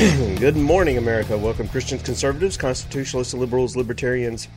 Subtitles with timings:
[0.38, 1.36] Good morning, America.
[1.36, 4.48] Welcome, Christians, conservatives, constitutionalists, liberals, libertarians,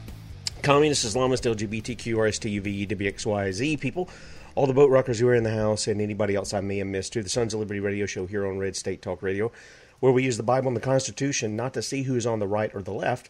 [0.61, 4.08] communists, Islamists, LGBTQ, RSTUV, WXYZ people,
[4.55, 6.88] all the boat rockers who are in the house, and anybody else I may have
[6.88, 9.52] missed to the Sons of Liberty radio show here on Red State Talk Radio,
[10.00, 12.47] where we use the Bible and the Constitution not to see who is on the
[12.47, 13.30] right or the left,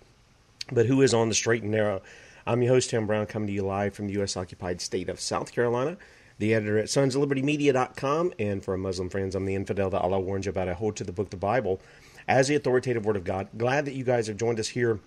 [0.72, 2.04] but who is on the straight and narrow.
[2.46, 4.38] I'm your host, Tim Brown, coming to you live from the U.S.
[4.38, 5.98] occupied state of South Carolina
[6.44, 8.34] the editor at sonsoflibertymedia.com.
[8.38, 10.68] And for our Muslim friends, I'm the infidel that Allah warns you about.
[10.68, 11.80] I hold to the book, the Bible,
[12.28, 13.48] as the authoritative word of God.
[13.58, 15.00] Glad that you guys have joined us here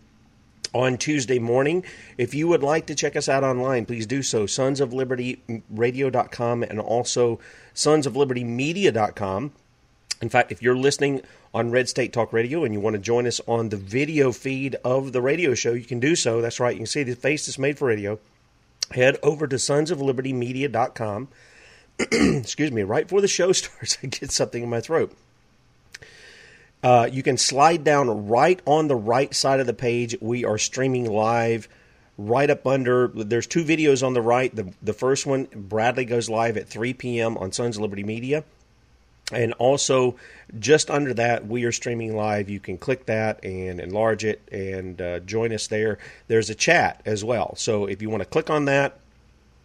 [0.75, 1.85] on Tuesday morning.
[2.17, 4.47] If you would like to check us out online, please do so.
[4.47, 7.39] Sonsoflibertyradio.com and also
[7.75, 9.53] sonsoflibertymedia.com.
[10.23, 11.21] In fact, if you're listening
[11.53, 14.77] on Red State Talk Radio and you want to join us on the video feed
[14.85, 16.41] of the radio show, you can do so.
[16.41, 16.73] That's right.
[16.73, 18.19] You can see the face that's made for radio
[18.93, 21.29] head over to sonsoflibertymedia.com.
[21.99, 25.13] Excuse me, right before the show starts, I get something in my throat.
[26.83, 30.17] Uh, you can slide down right on the right side of the page.
[30.21, 31.69] We are streaming live
[32.19, 33.09] right up under.
[33.09, 34.55] There's two videos on the right.
[34.55, 37.37] The, the first one, Bradley goes live at 3 p.m.
[37.39, 38.45] on Sons of Liberty Media.
[39.33, 40.17] And also,
[40.61, 42.49] just under that, we are streaming live.
[42.49, 45.99] You can click that and enlarge it and uh, join us there.
[46.29, 47.57] There's a chat as well.
[47.57, 49.01] So if you want to click on that,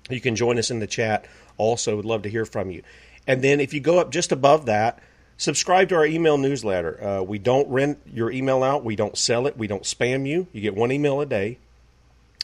[0.10, 1.26] you can join us in the chat.
[1.58, 2.82] Also, would love to hear from you.
[3.28, 5.00] And then if you go up just above that,
[5.38, 7.04] subscribe to our email newsletter.
[7.04, 10.48] Uh, we don't rent your email out, we don't sell it, we don't spam you.
[10.54, 11.60] You get one email a day.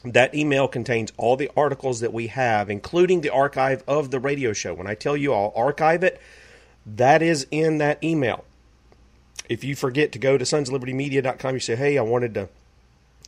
[0.06, 4.54] That email contains all the articles that we have, including the archive of the radio
[4.54, 4.76] show.
[4.76, 6.22] When I tell you I'll archive it,
[6.96, 8.46] that is in that email.
[9.50, 12.50] If you forget to go to sonslibertymedia.com, you say, hey, I wanted to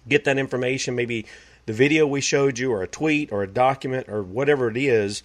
[0.07, 1.25] get that information, maybe
[1.65, 5.23] the video we showed you, or a tweet, or a document, or whatever it is.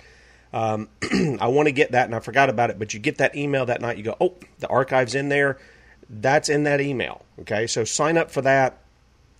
[0.53, 0.89] Um,
[1.41, 2.79] I want to get that, and I forgot about it.
[2.79, 5.59] But you get that email that night, you go, oh, the archive's in there.
[6.09, 7.25] That's in that email.
[7.41, 8.79] Okay, so sign up for that,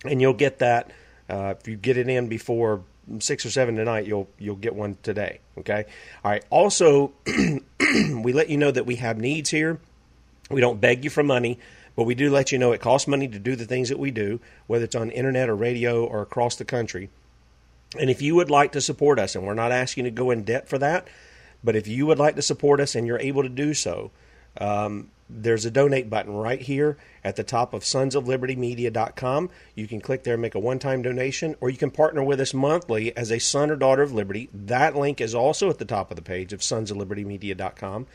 [0.03, 0.91] and you'll get that.
[1.29, 2.81] Uh, if you get it in before
[3.19, 5.39] six or seven tonight, you'll you'll get one today.
[5.57, 5.85] Okay.
[6.23, 6.43] All right.
[6.49, 7.13] Also,
[8.23, 9.79] we let you know that we have needs here.
[10.49, 11.59] We don't beg you for money,
[11.95, 14.11] but we do let you know it costs money to do the things that we
[14.11, 17.09] do, whether it's on internet or radio or across the country.
[17.99, 20.31] And if you would like to support us, and we're not asking you to go
[20.31, 21.07] in debt for that,
[21.63, 24.11] but if you would like to support us and you're able to do so,
[24.59, 29.49] um, there's a donate button right here at the top of sonsoflibertymedia.com.
[29.73, 32.39] You can click there and make a one time donation, or you can partner with
[32.39, 34.49] us monthly as a son or daughter of liberty.
[34.53, 38.07] That link is also at the top of the page of sonsoflibertymedia.com.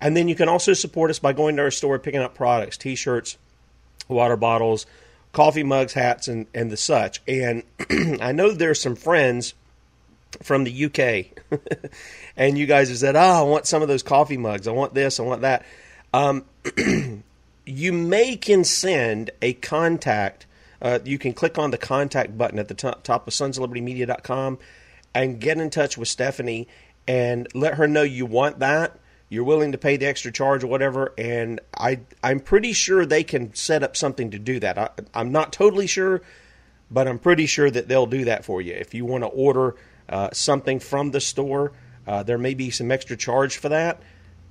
[0.00, 2.78] And then you can also support us by going to our store, picking up products,
[2.78, 3.36] t shirts,
[4.08, 4.86] water bottles,
[5.32, 7.20] coffee mugs, hats, and, and the such.
[7.28, 7.62] And
[8.20, 9.54] I know there's some friends
[10.42, 11.60] from the UK,
[12.36, 14.68] and you guys have said, Oh, I want some of those coffee mugs.
[14.68, 15.66] I want this, I want that.
[16.18, 16.46] Um,
[17.64, 20.46] you may can send a contact.
[20.82, 24.58] Uh, you can click on the contact button at the top, top of sonsoflibertymedia.com
[25.14, 26.66] and get in touch with Stephanie
[27.06, 28.98] and let her know you want that.
[29.28, 33.22] You're willing to pay the extra charge or whatever, and I I'm pretty sure they
[33.22, 34.78] can set up something to do that.
[34.78, 36.22] I, I'm not totally sure,
[36.90, 38.72] but I'm pretty sure that they'll do that for you.
[38.72, 39.76] If you want to order
[40.08, 41.72] uh, something from the store,
[42.06, 44.02] uh, there may be some extra charge for that.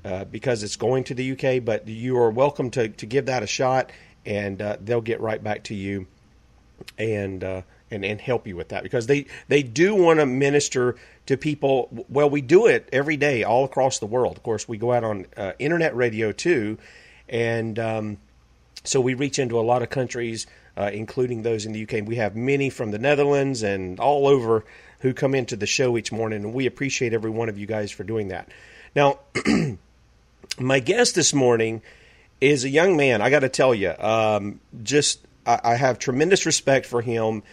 [0.08, 1.62] Uh, because it's going to the UK.
[1.62, 3.92] But you are welcome to, to give that a shot,
[4.26, 6.08] and uh, they'll get right back to you
[6.98, 10.96] and uh, and and help you with that because they they do want to minister
[11.26, 12.06] to people.
[12.08, 14.38] Well, we do it every day all across the world.
[14.38, 16.78] Of course, we go out on uh, internet radio too,
[17.28, 18.18] and um,
[18.86, 20.48] so we reach into a lot of countries.
[20.78, 22.08] Uh, including those in the UK.
[22.08, 24.64] We have many from the Netherlands and all over
[25.00, 27.90] who come into the show each morning, and we appreciate every one of you guys
[27.90, 28.50] for doing that.
[28.96, 29.18] Now,
[30.60, 31.82] my guest this morning
[32.42, 33.22] is a young man.
[33.22, 37.44] I got to tell you, um, just I, I have tremendous respect for him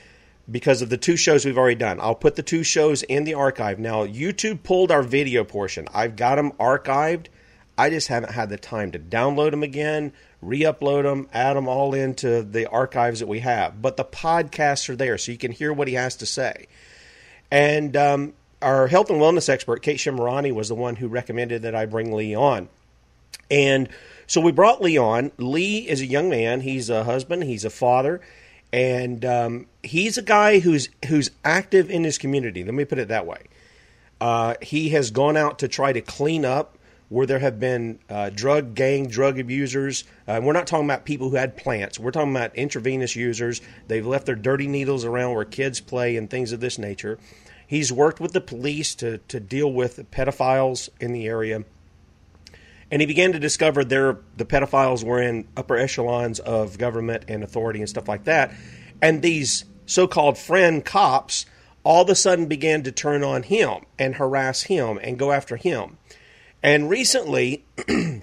[0.50, 2.00] because of the two shows we've already done.
[2.00, 3.78] I'll put the two shows in the archive.
[3.78, 5.88] Now, YouTube pulled our video portion.
[5.94, 7.26] I've got them archived.
[7.76, 11.66] I just haven't had the time to download them again, re upload them, add them
[11.66, 13.82] all into the archives that we have.
[13.82, 16.68] But the podcasts are there, so you can hear what he has to say.
[17.50, 18.34] And um,
[18.64, 22.12] our health and wellness expert, Kate Shemirani, was the one who recommended that I bring
[22.12, 22.68] Lee on.
[23.50, 23.88] And
[24.26, 25.32] so we brought Lee on.
[25.36, 26.62] Lee is a young man.
[26.62, 27.44] He's a husband.
[27.44, 28.22] He's a father,
[28.72, 32.64] and um, he's a guy who's who's active in his community.
[32.64, 33.42] Let me put it that way.
[34.20, 36.78] Uh, he has gone out to try to clean up
[37.10, 40.04] where there have been uh, drug gang, drug abusers.
[40.26, 41.98] Uh, we're not talking about people who had plants.
[41.98, 43.60] We're talking about intravenous users.
[43.88, 47.18] They've left their dirty needles around where kids play and things of this nature.
[47.66, 51.64] He's worked with the police to, to deal with pedophiles in the area.
[52.90, 57.42] And he began to discover there the pedophiles were in upper echelons of government and
[57.42, 58.52] authority and stuff like that.
[59.00, 61.46] And these so-called friend cops
[61.82, 65.56] all of a sudden began to turn on him and harass him and go after
[65.56, 65.98] him.
[66.62, 67.64] And recently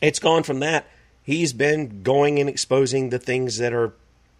[0.00, 0.86] it's gone from that.
[1.22, 3.92] He's been going and exposing the things that are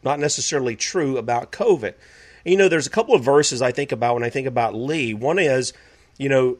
[0.02, 1.94] not necessarily true about covid
[2.46, 5.12] you know there's a couple of verses i think about when i think about lee
[5.12, 5.72] one is
[6.16, 6.58] you know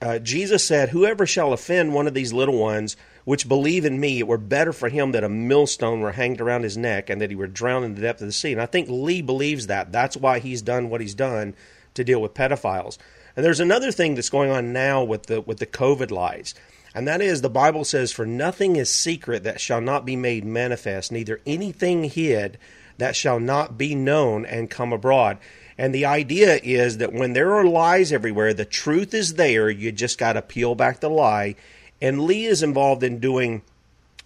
[0.00, 4.18] uh, Jesus said, Whoever shall offend one of these little ones which believe in me,
[4.18, 7.30] it were better for him that a millstone were hanged around his neck and that
[7.30, 8.52] he were drowned in the depth of the sea.
[8.52, 9.90] And I think Lee believes that.
[9.90, 11.54] That's why he's done what he's done
[11.94, 12.98] to deal with pedophiles.
[13.34, 16.54] And there's another thing that's going on now with the with the COVID lies.
[16.94, 20.44] And that is the Bible says, For nothing is secret that shall not be made
[20.44, 22.58] manifest, neither anything hid
[22.98, 25.38] that shall not be known and come abroad.
[25.78, 29.68] And the idea is that when there are lies everywhere, the truth is there.
[29.68, 31.56] You just got to peel back the lie.
[32.00, 33.62] And Lee is involved in doing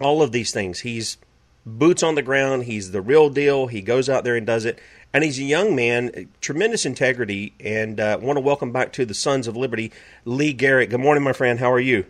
[0.00, 0.81] all of these things.
[0.81, 1.19] He's
[1.67, 2.64] boots on the ground.
[2.64, 3.67] He's the real deal.
[3.67, 4.78] He goes out there and does it.
[5.12, 7.52] And he's a young man, tremendous integrity.
[7.58, 9.90] And uh, want to welcome back to the Sons of Liberty,
[10.25, 10.90] Lee Garrett.
[10.90, 11.58] Good morning, my friend.
[11.58, 12.06] How are you?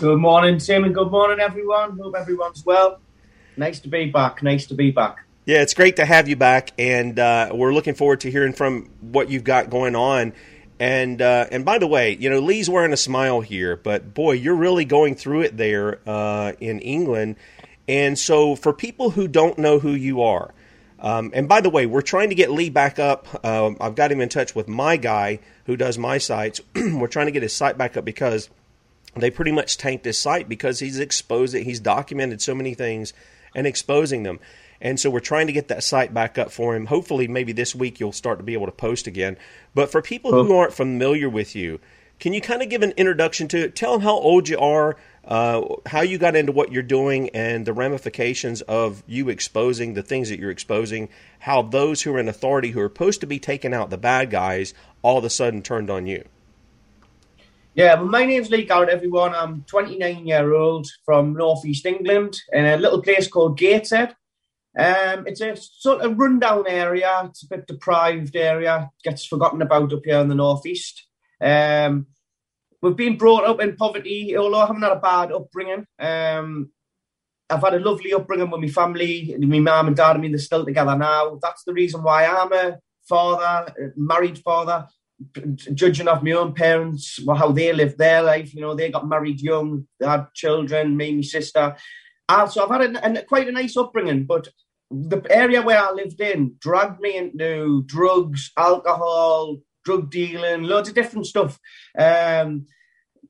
[0.00, 1.98] Good morning, Tim, and good morning, everyone.
[1.98, 3.00] Hope everyone's well.
[3.56, 4.42] Nice to be back.
[4.42, 5.23] Nice to be back.
[5.46, 8.88] Yeah, it's great to have you back, and uh, we're looking forward to hearing from
[9.02, 10.32] what you've got going on.
[10.80, 14.32] And uh, and by the way, you know Lee's wearing a smile here, but boy,
[14.32, 17.36] you're really going through it there uh, in England.
[17.86, 20.54] And so, for people who don't know who you are,
[20.98, 23.44] um, and by the way, we're trying to get Lee back up.
[23.44, 26.62] Um, I've got him in touch with my guy who does my sites.
[26.74, 28.48] we're trying to get his site back up because
[29.14, 31.64] they pretty much tanked his site because he's exposed it.
[31.64, 33.12] He's documented so many things
[33.54, 34.40] and exposing them.
[34.84, 36.86] And so we're trying to get that site back up for him.
[36.86, 39.38] Hopefully, maybe this week you'll start to be able to post again.
[39.74, 41.80] But for people who aren't familiar with you,
[42.20, 43.74] can you kind of give an introduction to it?
[43.74, 47.64] Tell them how old you are, uh, how you got into what you're doing, and
[47.66, 51.08] the ramifications of you exposing the things that you're exposing,
[51.40, 54.30] how those who are in authority, who are supposed to be taking out the bad
[54.30, 56.24] guys, all of a sudden turned on you.
[57.74, 59.34] Yeah, well, my name's Lee Garrett, everyone.
[59.34, 64.14] I'm 29 year old from northeast England in a little place called Gateshead.
[64.76, 67.22] Um, it's a sort of rundown area.
[67.26, 68.90] It's a bit deprived area.
[69.04, 71.06] Gets forgotten about up here in the northeast.
[71.40, 72.06] Um,
[72.82, 75.86] we've been brought up in poverty, although I haven't had a bad upbringing.
[75.98, 76.70] Um,
[77.50, 79.34] I've had a lovely upbringing with my family.
[79.38, 81.38] My mum and dad, I mean, they're still together now.
[81.40, 82.78] That's the reason why I'm a
[83.08, 84.88] father, married father.
[85.74, 89.08] Judging off my own parents, well, how they lived their life, you know, they got
[89.08, 91.76] married young, they had children, me, my sister.
[92.28, 94.48] Uh, so I've had a, a, quite a nice upbringing, but
[95.08, 100.94] the area where I lived in dragged me into drugs, alcohol, drug dealing, loads of
[100.94, 101.58] different stuff.
[101.98, 102.66] Um,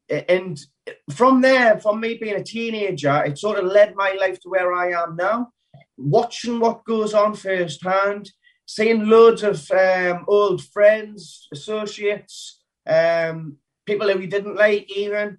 [0.09, 0.61] and
[1.11, 4.73] from there, from me being a teenager, it sort of led my life to where
[4.73, 5.49] I am now.
[5.97, 8.31] Watching what goes on firsthand,
[8.67, 13.57] seeing loads of um, old friends, associates, um,
[13.87, 15.39] people that we didn't like even,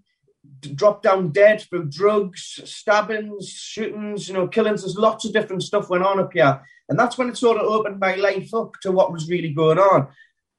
[0.66, 4.82] dropped down dead through drugs, stabbings, shootings, you know, killings.
[4.82, 6.62] There's lots of different stuff went on up here.
[6.90, 9.80] And that's when it sort of opened my life up to what was really going
[9.80, 10.08] on.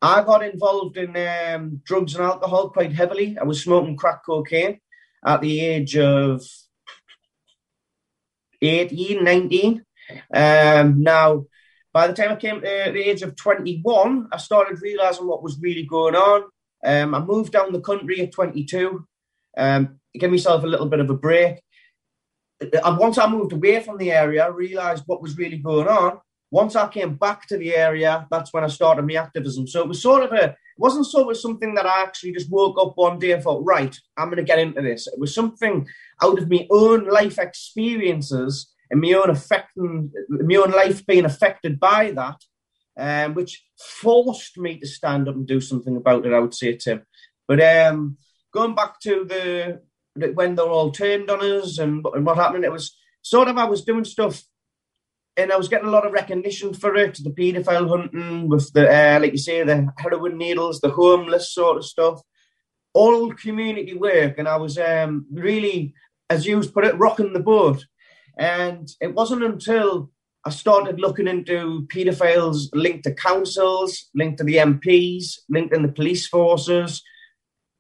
[0.03, 3.37] I got involved in um, drugs and alcohol quite heavily.
[3.41, 4.81] I was smoking crack cocaine
[5.25, 6.43] at the age of
[8.61, 9.85] 18, 19.
[10.33, 11.47] Um, now,
[11.93, 15.59] by the time I came to the age of 21, I started realizing what was
[15.61, 16.45] really going on.
[16.85, 19.07] Um, I moved down the country at 22
[19.57, 21.61] um, give myself a little bit of a break.
[22.61, 26.19] And once I moved away from the area, I realised what was really going on.
[26.51, 29.67] once I came back to the area, that's when I started my activism.
[29.67, 32.51] So it was sort of a, it wasn't sort of something that I actually just
[32.51, 35.07] woke up one day and thought, right, I'm going to get into this.
[35.07, 35.87] It was something
[36.23, 41.81] out of my own life experiences and my own affecting, my own life being affected
[41.81, 42.41] by that,
[42.97, 46.33] um, which forced me to stand up and do something about it.
[46.33, 47.03] I would say, Tim.
[47.49, 48.19] But um,
[48.57, 49.81] going back to the
[50.35, 53.59] when they were all turned on us and, and what happened, it was sort of
[53.59, 54.43] I was doing stuff
[55.37, 57.19] and I was getting a lot of recognition for it.
[57.23, 61.77] The paedophile hunting with the, uh, like you say, the heroin needles, the homeless sort
[61.77, 62.23] of stuff,
[62.95, 64.39] all community work.
[64.39, 65.93] And I was um, really,
[66.31, 67.85] as you put it, rocking the boat.
[68.39, 70.11] And it wasn't until
[70.47, 75.93] I started looking into paedophiles linked to councils, linked to the MPs, linked in the
[75.93, 77.03] police forces,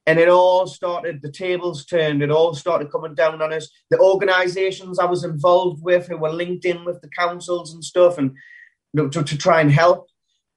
[0.07, 3.69] and it all started the tables turned it all started coming down on us.
[3.91, 8.19] The organizations i was involved with who were linked in with the councils and stuff
[8.19, 8.33] and
[8.97, 10.09] to, to try and help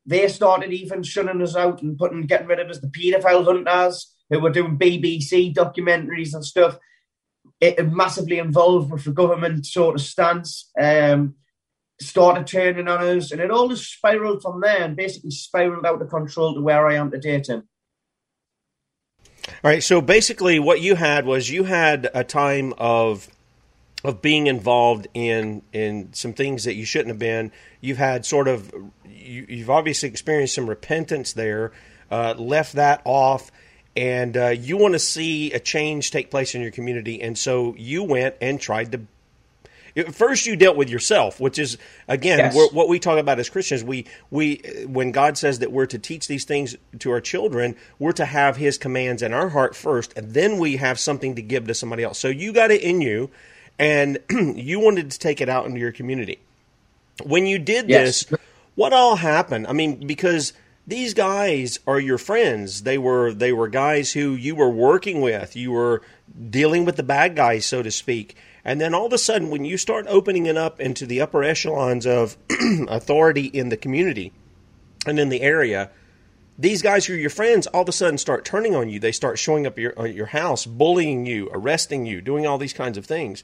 [0.05, 4.15] they started even shunning us out and putting getting rid of us the paedophile hunters
[4.29, 6.77] who were doing bbc documentaries and stuff.
[7.61, 11.35] It, massively involved with the government sort of stance um,
[11.99, 16.01] started turning on us and it all just spiraled from there and basically spiraled out
[16.01, 17.68] of control to where i am today tim
[19.47, 19.83] all right.
[19.83, 23.29] So basically, what you had was you had a time of
[24.03, 27.51] of being involved in in some things that you shouldn't have been.
[27.81, 28.71] You've had sort of
[29.05, 31.71] you, have obviously experienced some repentance there,
[32.09, 33.51] uh, left that off,
[33.95, 37.75] and uh, you want to see a change take place in your community, and so
[37.77, 39.01] you went and tried to
[40.05, 41.77] First, you dealt with yourself, which is
[42.07, 42.55] again yes.
[42.73, 43.83] what we talk about as Christians.
[43.83, 48.11] We we when God says that we're to teach these things to our children, we're
[48.13, 51.67] to have His commands in our heart first, and then we have something to give
[51.67, 52.19] to somebody else.
[52.19, 53.29] So you got it in you,
[53.77, 56.39] and you wanted to take it out into your community.
[57.23, 58.25] When you did yes.
[58.25, 58.39] this,
[58.75, 59.67] what all happened?
[59.67, 60.53] I mean, because
[60.89, 62.83] these guys are your friends.
[62.83, 65.55] They were they were guys who you were working with.
[65.55, 66.01] You were
[66.49, 68.35] dealing with the bad guys, so to speak.
[68.69, 71.43] And then all of a sudden, when you start opening it up into the upper
[71.43, 72.37] echelons of
[72.87, 74.31] authority in the community
[75.07, 75.89] and in the area,
[76.55, 78.99] these guys who are your friends all of a sudden start turning on you.
[78.99, 82.59] They start showing up at your, at your house, bullying you, arresting you, doing all
[82.59, 83.43] these kinds of things.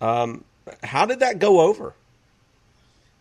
[0.00, 0.42] Um,
[0.82, 1.92] how did that go over?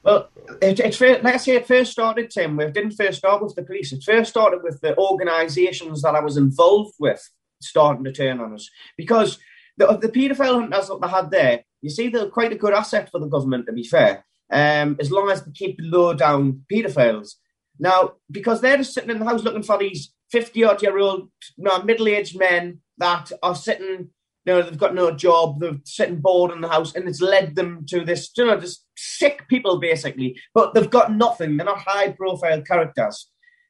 [0.04, 0.30] Well,
[0.62, 2.58] it, it's like I say, it first started, Tim.
[2.62, 3.92] It didn't first start with the police.
[3.92, 7.30] It first started with the organisations that I was involved with
[7.62, 9.38] starting to turn on us because
[9.78, 13.10] the, the paedophile hunters that they had there, you see, they're quite a good asset
[13.12, 17.34] for the government, to be fair, um, as long as they keep low down paedophiles.
[17.80, 21.30] Now, because they're just sitting in the house looking for these 50 odd year old,
[21.58, 24.10] you middle aged men that are sitting,
[24.46, 27.56] you know, they've got no job, they're sitting bored in the house, and it's led
[27.56, 31.58] them to this, you know, just sick people basically, but they've got nothing.
[31.58, 33.30] They're not high profile characters.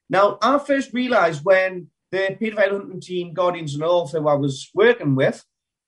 [0.09, 4.69] Now, I first realised when the paedophile hunting team, Guardians and All, who I was
[4.75, 5.43] working with,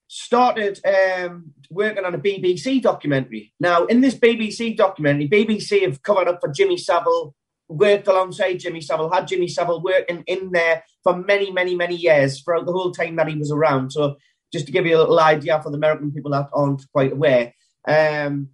[0.08, 3.52] started um, working on a BBC documentary.
[3.60, 7.34] Now, in this BBC documentary, BBC have covered up for Jimmy Savile,
[7.68, 12.40] worked alongside Jimmy Savile, had Jimmy Savile working in there for many, many, many years
[12.40, 13.92] throughout the whole time that he was around.
[13.92, 14.16] So,
[14.50, 17.52] just to give you a little idea for the American people that aren't quite aware,
[17.86, 18.48] um,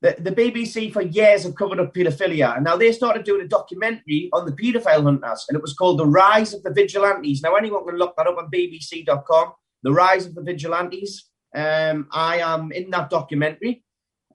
[0.00, 2.56] the, the BBC for years have covered up paedophilia.
[2.56, 5.98] And now they started doing a documentary on the paedophile hunters, and it was called
[5.98, 7.42] The Rise of the Vigilantes.
[7.42, 11.28] Now, anyone can look that up on BBC.com the rise of the vigilantes.
[11.54, 13.84] Um, I am in that documentary.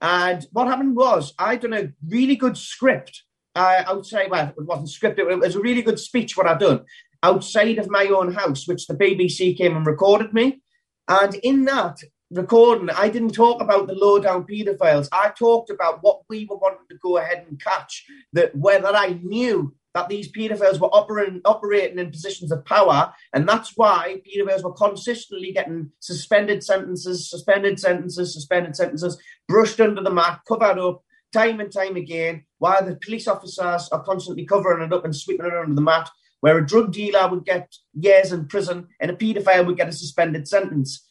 [0.00, 3.24] And what happened was I'd done a really good script
[3.54, 4.30] uh, outside.
[4.30, 5.30] Well, it wasn't scripted.
[5.30, 6.36] It was a really good speech.
[6.36, 6.84] What I done
[7.22, 10.62] outside of my own house, which the BBC came and recorded me.
[11.08, 11.98] And in that
[12.30, 15.08] recording, I didn't talk about the low down paedophiles.
[15.10, 18.04] I talked about what we were wanting to go ahead and catch.
[18.32, 23.48] That whether I knew that these paedophiles were operating, operating in positions of power, and
[23.48, 30.10] that's why paedophiles were consistently getting suspended sentences, suspended sentences, suspended sentences, brushed under the
[30.10, 31.02] mat, covered up
[31.32, 35.46] time and time again, while the police officers are constantly covering it up and sweeping
[35.46, 36.08] it under the mat,
[36.40, 39.92] where a drug dealer would get years in prison and a paedophile would get a
[39.92, 41.04] suspended sentence.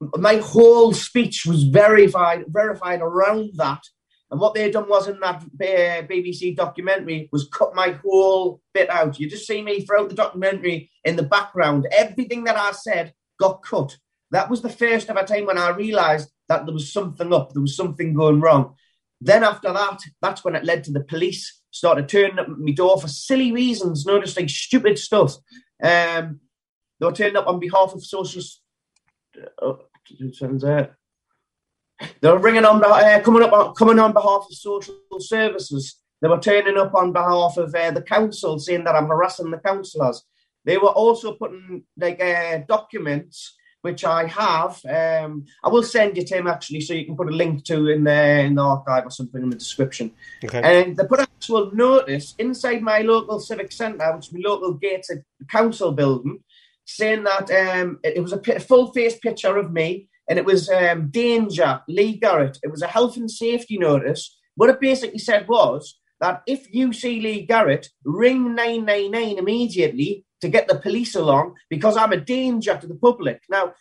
[0.00, 3.82] My whole speech was verified, verified around that
[4.30, 8.60] and what they had done was in that uh, BBC documentary was cut my whole
[8.74, 9.18] bit out.
[9.18, 11.86] You just see me throughout the documentary in the background.
[11.90, 13.96] Everything that I said got cut.
[14.30, 17.62] That was the first ever time when I realised that there was something up, there
[17.62, 18.74] was something going wrong.
[19.20, 22.72] Then after that, that's when it led to the police started turning up at my
[22.72, 25.36] door for silly reasons, no, just like stupid stuff.
[25.82, 26.40] Um,
[26.98, 28.42] they were turning up on behalf of social.
[29.62, 29.74] Uh,
[32.20, 35.96] They were ringing on, uh, coming up, coming on behalf of social services.
[36.20, 39.58] They were turning up on behalf of uh, the council, saying that I'm harassing the
[39.58, 40.24] councillors.
[40.64, 44.80] They were also putting like uh, documents which I have.
[44.84, 48.04] Um, I will send you Tim actually, so you can put a link to in
[48.04, 50.12] the in the archive or something in the description.
[50.44, 50.60] Okay.
[50.62, 54.74] And they put an actual notice inside my local civic centre, which is my local
[54.74, 56.42] Gateshead council building,
[56.84, 60.44] saying that um, it, it, was a, p- full face picture of me, and it
[60.44, 62.58] was um, danger Lee Garrett.
[62.62, 64.38] It was a health and safety notice.
[64.56, 70.48] What it basically said was that if you see Lee Garrett, ring 999 immediately to
[70.48, 73.40] get the police along because I'm a danger to the public.
[73.48, 73.74] Now,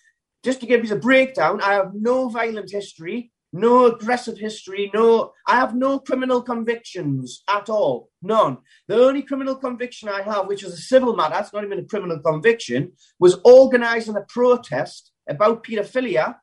[0.44, 5.34] just to give you a breakdown, I have no violent history, no aggressive history, no,
[5.48, 8.58] I have no criminal convictions at all, none.
[8.88, 11.86] The only criminal conviction I have, which is a civil matter, it's not even a
[11.86, 16.38] criminal conviction, was organising a protest about paedophilia,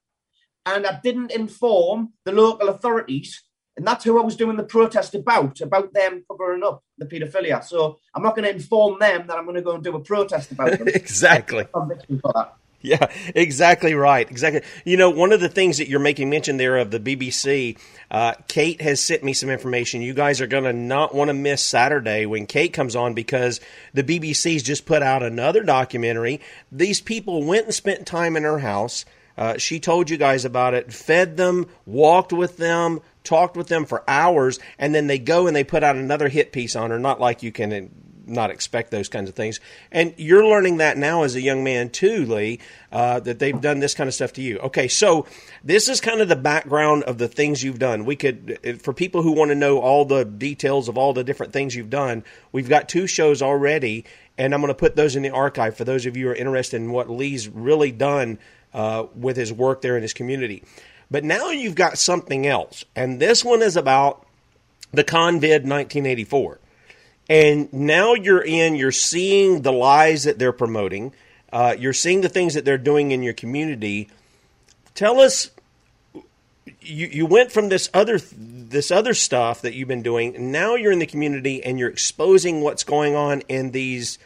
[0.66, 3.42] and I didn't inform the local authorities
[3.76, 7.64] and that's who I was doing the protest about, about them covering up the paedophilia.
[7.64, 10.00] So I'm not going to inform them that I'm going to go and do a
[10.00, 10.88] protest about them.
[10.94, 11.66] exactly.
[12.94, 14.30] Yeah, exactly right.
[14.30, 14.60] Exactly.
[14.84, 17.78] You know, one of the things that you're making mention there of the BBC,
[18.10, 20.02] uh, Kate has sent me some information.
[20.02, 23.58] You guys are going to not want to miss Saturday when Kate comes on because
[23.94, 26.42] the BBC's just put out another documentary.
[26.70, 29.06] These people went and spent time in her house.
[29.38, 33.86] Uh, she told you guys about it, fed them, walked with them, talked with them
[33.86, 36.98] for hours, and then they go and they put out another hit piece on her.
[36.98, 37.72] Not like you can
[38.26, 39.60] not expect those kinds of things.
[39.90, 42.60] And you're learning that now as a young man too, Lee,
[42.92, 44.58] uh, that they've done this kind of stuff to you.
[44.58, 45.26] Okay, so
[45.62, 48.04] this is kind of the background of the things you've done.
[48.04, 51.52] We could, for people who want to know all the details of all the different
[51.52, 54.04] things you've done, we've got two shows already,
[54.38, 56.34] and I'm going to put those in the archive for those of you who are
[56.34, 58.38] interested in what Lee's really done
[58.72, 60.62] uh, with his work there in his community.
[61.10, 62.84] But now you've got something else.
[62.96, 64.26] And this one is about
[64.92, 66.58] the Convid 1984.
[67.28, 71.12] And now you're in, you're seeing the lies that they're promoting,
[71.52, 74.10] uh, you're seeing the things that they're doing in your community.
[74.94, 75.50] Tell us,
[76.80, 80.50] you, you went from this other this other stuff that you've been doing.
[80.50, 84.18] Now you're in the community and you're exposing what's going on in these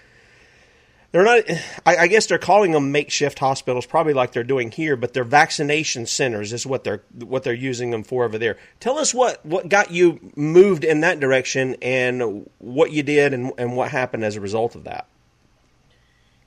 [1.13, 1.45] they're not
[1.87, 5.25] I, I, guess they're calling them makeshift hospitals probably like they're doing here but they're
[5.25, 8.57] vaccination centers is what they're what they're using them for over there.
[8.81, 13.53] Tell us what what got you moved in that direction and what you did and,
[13.59, 15.07] and what happened as a result of that.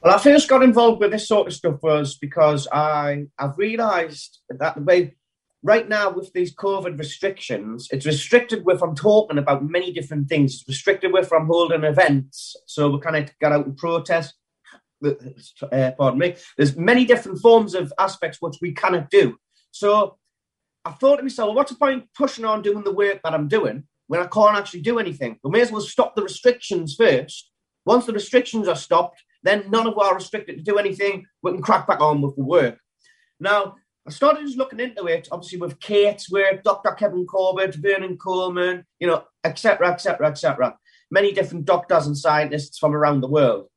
[0.04, 4.40] Well i first got involved with this sort of stuff was because i i've realized
[4.50, 5.16] that the way
[5.64, 10.56] right now with these covid restrictions it's restricted with i'm talking about many different things.
[10.56, 12.56] It's restricted with i'm holding events.
[12.68, 14.36] So we kind of get out and protest
[15.04, 19.38] uh, pardon me, there's many different forms of aspects which we cannot do.
[19.72, 20.18] So
[20.86, 23.48] I thought to myself, well, what's the point pushing on doing the work that I'm
[23.48, 25.38] doing when I can't actually do anything?
[25.44, 27.52] We may as well stop the restrictions first.
[27.86, 31.26] Once the restrictions are stopped, then none of us are restricted to do anything.
[31.42, 32.78] We can crack back on with the work.
[33.40, 33.76] Now,
[34.08, 36.92] I started just looking into it, obviously with Kate's work, Dr.
[36.92, 40.76] Kevin Corbett, Vernon Coleman, you know, etc., etc., etc.
[41.12, 43.68] Many different doctors and scientists from around the world.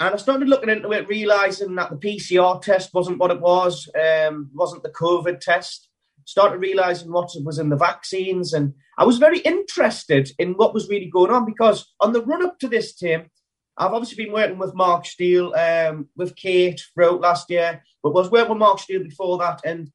[0.00, 3.88] And I started looking into it, realizing that the PCR test wasn't what it was,
[3.94, 5.88] um, wasn't the COVID test.
[6.24, 10.88] Started realizing what was in the vaccines, and I was very interested in what was
[10.88, 13.30] really going on because on the run up to this, Tim,
[13.76, 18.30] I've obviously been working with Mark Steele, um, with Kate throughout last year, but was
[18.30, 19.92] working with Mark Steele before that, and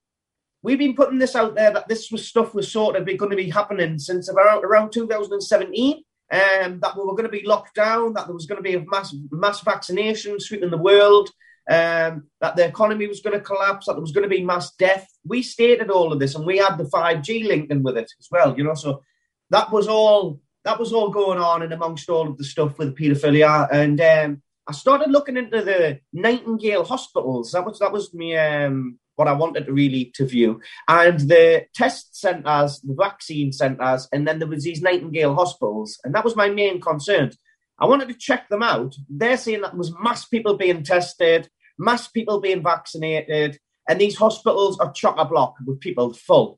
[0.61, 3.35] we've been putting this out there that this was stuff was sort of going to
[3.35, 8.13] be happening since about around 2017 um, that we were going to be locked down,
[8.13, 11.29] that there was going to be a mass, mass vaccination sweeping the world,
[11.69, 14.71] um, that the economy was going to collapse, that there was going to be mass
[14.75, 15.07] death.
[15.25, 18.27] We stated all of this, and we had the 5G linked in with it as
[18.31, 18.73] well, you know.
[18.73, 19.03] So
[19.49, 22.97] that was all that was all going on, and amongst all of the stuff with
[22.97, 27.53] paedophilia, and um, I started looking into the Nightingale hospitals.
[27.53, 30.61] That was that was me um, what I wanted to really to view.
[30.87, 36.15] And the test centres, the vaccine centres, and then there was these Nightingale hospitals, and
[36.15, 37.31] that was my main concern.
[37.79, 38.95] I wanted to check them out.
[39.09, 44.79] They're saying that was mass people being tested, mass people being vaccinated, and these hospitals
[44.79, 46.57] are chock a block with people full.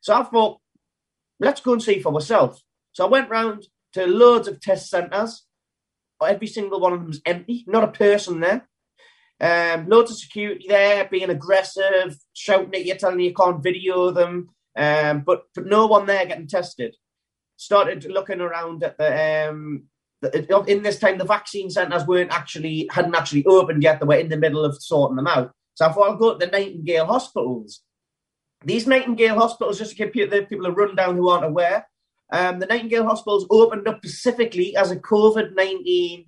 [0.00, 0.58] So I thought,
[1.38, 2.60] let's go and see for myself.
[2.90, 5.46] So I went round to loads of test centres.
[6.20, 8.68] Every single one of them was empty, not a person there.
[9.40, 14.10] Um, loads of security there, being aggressive, shouting at you, telling you you can't video
[14.10, 16.94] them, um, but but no one there getting tested.
[17.56, 19.84] Started looking around at the, um,
[20.20, 24.00] the in this time the vaccine centres weren't actually hadn't actually opened yet.
[24.00, 25.52] They were in the middle of sorting them out.
[25.74, 27.80] So I thought I'll go to the Nightingale hospitals.
[28.62, 31.86] these Nightingale hospitals, just to give the people a rundown who aren't aware,
[32.30, 36.26] um, the Nightingale hospitals opened up specifically as a COVID 19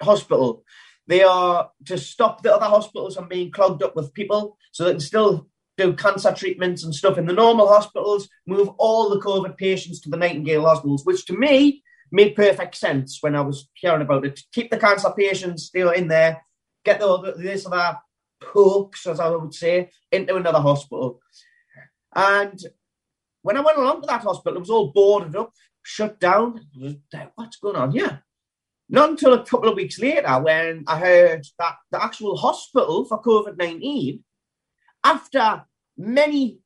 [0.00, 0.64] hospital.
[1.06, 4.92] They are to stop the other hospitals from being clogged up with people so they
[4.92, 9.56] can still do cancer treatments and stuff in the normal hospitals, move all the COVID
[9.56, 14.02] patients to the Nightingale hospitals, which to me made perfect sense when I was hearing
[14.02, 14.40] about it.
[14.52, 16.42] Keep the cancer patients still in there,
[16.84, 17.98] get the, this or that
[18.40, 21.20] pokes, as I would say, into another hospital.
[22.14, 22.58] And
[23.42, 26.60] when I went along to that hospital, it was all boarded up, shut down.
[27.34, 28.22] What's going on here?
[28.88, 33.22] Not until a couple of weeks later, when I heard that the actual hospital for
[33.22, 34.22] COVID 19,
[35.02, 35.64] after
[35.96, 36.58] many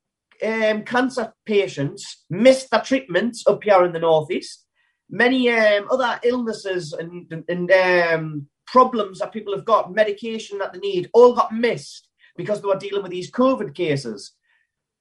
[0.44, 4.66] um, cancer patients missed their treatments up here in the Northeast,
[5.10, 10.78] many um, other illnesses and, and um, problems that people have got, medication that they
[10.78, 14.32] need, all got missed because they were dealing with these COVID cases.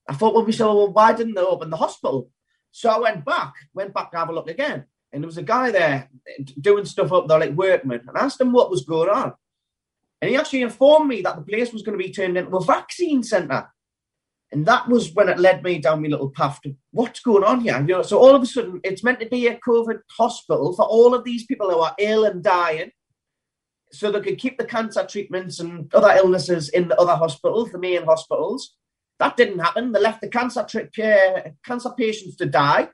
[0.09, 2.29] I thought, well, we said, well, why didn't they open the hospital?
[2.71, 4.85] So I went back, went back to have a look again.
[5.11, 6.09] And there was a guy there
[6.59, 9.33] doing stuff up there, like workmen, and I asked him what was going on.
[10.21, 12.63] And he actually informed me that the place was going to be turned into a
[12.63, 13.67] vaccine centre.
[14.51, 17.61] And that was when it led me down my little path to what's going on
[17.61, 17.77] here.
[17.79, 20.85] You know, so all of a sudden, it's meant to be a COVID hospital for
[20.85, 22.91] all of these people who are ill and dying,
[23.91, 27.79] so they could keep the cancer treatments and other illnesses in the other hospitals, the
[27.79, 28.75] main hospitals.
[29.19, 29.91] That didn't happen.
[29.91, 32.89] They left the cancer tri- uh, cancer patients to die,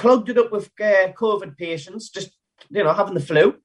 [0.00, 2.30] clogged it up with uh, COVID patients, just
[2.70, 3.56] you know having the flu,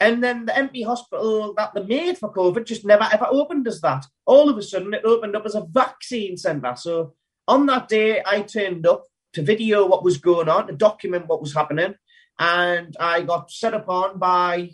[0.00, 3.80] and then the empty hospital that they made for COVID just never ever opened as
[3.80, 4.04] that.
[4.26, 6.74] All of a sudden, it opened up as a vaccine centre.
[6.76, 7.14] So
[7.46, 11.40] on that day, I turned up to video what was going on, to document what
[11.40, 11.94] was happening,
[12.38, 14.70] and I got set upon by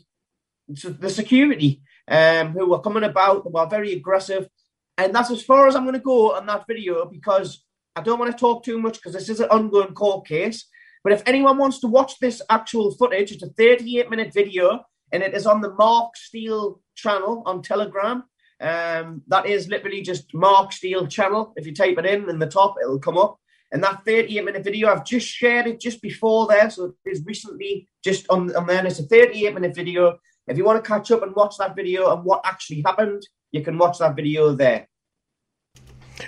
[0.68, 3.44] the security um, who were coming about.
[3.44, 4.48] They were very aggressive.
[4.96, 7.64] And that's as far as I'm going to go on that video because
[7.96, 10.66] I don't want to talk too much because this is an ongoing court case.
[11.04, 15.22] But if anyone wants to watch this actual footage, it's a 38 minute video and
[15.22, 18.24] it is on the Mark Steele channel on Telegram.
[18.60, 21.52] Um, that is literally just Mark Steele channel.
[21.56, 23.38] If you type it in in the top, it'll come up.
[23.70, 26.70] And that 38 minute video, I've just shared it just before there.
[26.70, 28.84] So it is recently just on, on there.
[28.86, 30.18] It's a 38 minute video.
[30.48, 33.62] If you want to catch up and watch that video and what actually happened, you
[33.62, 34.88] can watch that video there.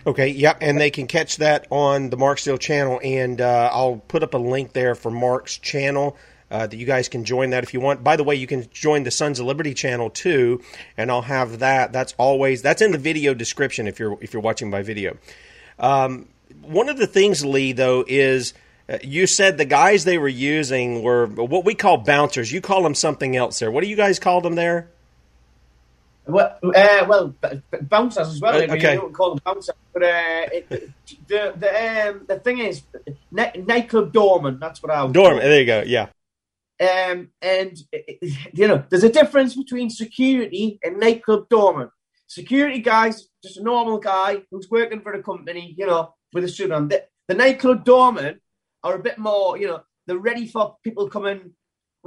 [0.06, 3.96] Okay, yep, and they can catch that on the Mark Steele channel, and uh, I'll
[3.96, 6.16] put up a link there for Mark's channel.
[6.48, 8.04] Uh, that you guys can join that if you want.
[8.04, 10.62] By the way, you can join the Sons of Liberty channel too,
[10.96, 11.92] and I'll have that.
[11.92, 15.16] That's always that's in the video description if you're if you're watching by video.
[15.80, 16.28] Um,
[16.62, 18.54] one of the things, Lee, though, is
[18.88, 22.52] uh, you said the guys they were using were what we call bouncers.
[22.52, 23.70] You call them something else there.
[23.70, 24.88] What do you guys call them there?
[26.26, 27.34] Well, uh, well,
[27.82, 28.56] bouncers as well.
[28.56, 28.94] Okay.
[28.94, 30.68] You don't call them bouncers, but uh, it,
[31.28, 32.82] the the um, the thing is,
[33.30, 34.58] nightclub doorman.
[34.58, 35.12] That's what I was.
[35.12, 35.38] Doorman.
[35.38, 35.82] There you go.
[35.86, 36.08] Yeah.
[36.80, 37.78] Um, and
[38.52, 41.90] you know, there's a difference between security and nightclub doorman.
[42.26, 46.48] Security guys, just a normal guy who's working for the company, you know, with a
[46.48, 46.88] suit on.
[46.88, 48.40] The, the nightclub doorman
[48.82, 51.52] are a bit more, you know, they're ready for people coming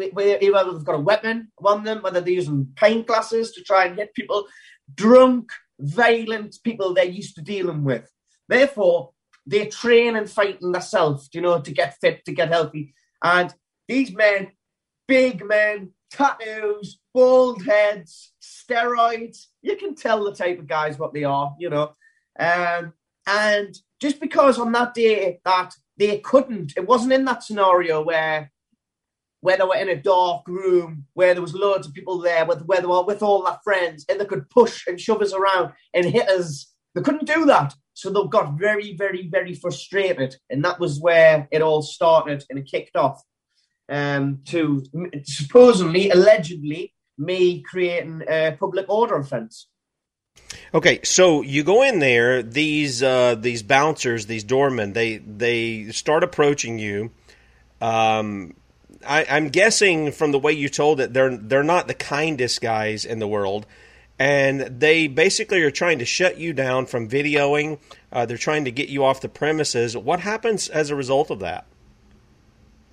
[0.07, 3.97] whether they've got a weapon on them, whether they're using pint glasses to try and
[3.97, 4.47] hit people,
[4.93, 8.09] drunk, violent people they're used to dealing with.
[8.47, 9.11] Therefore,
[9.45, 12.93] they train and fight in themselves, you know, to get fit, to get healthy.
[13.23, 13.53] And
[13.87, 14.51] these men,
[15.07, 21.23] big men, tattoos, bald heads, steroids, you can tell the type of guys what they
[21.23, 21.93] are, you know.
[22.39, 22.93] Um,
[23.27, 28.51] and just because on that day that they couldn't, it wasn't in that scenario where
[29.41, 32.63] where they were in a dark room, where there was loads of people there, with
[32.65, 35.73] where they were with all their friends, and they could push and shove us around
[35.93, 36.73] and hit us.
[36.95, 41.47] They couldn't do that, so they got very, very, very frustrated, and that was where
[41.51, 43.21] it all started and it kicked off.
[43.87, 44.83] Um, to
[45.23, 49.67] supposedly, allegedly, me creating a public order offence.
[50.73, 52.43] Okay, so you go in there.
[52.43, 57.11] These uh, these bouncers, these doormen, they they start approaching you.
[57.81, 58.55] Um,
[59.07, 63.05] I, am guessing from the way you told it, they're they're not the kindest guys
[63.05, 63.65] in the world,
[64.17, 67.79] and they basically are trying to shut you down from videoing.
[68.11, 69.95] Uh, they're trying to get you off the premises.
[69.95, 71.65] What happens as a result of that?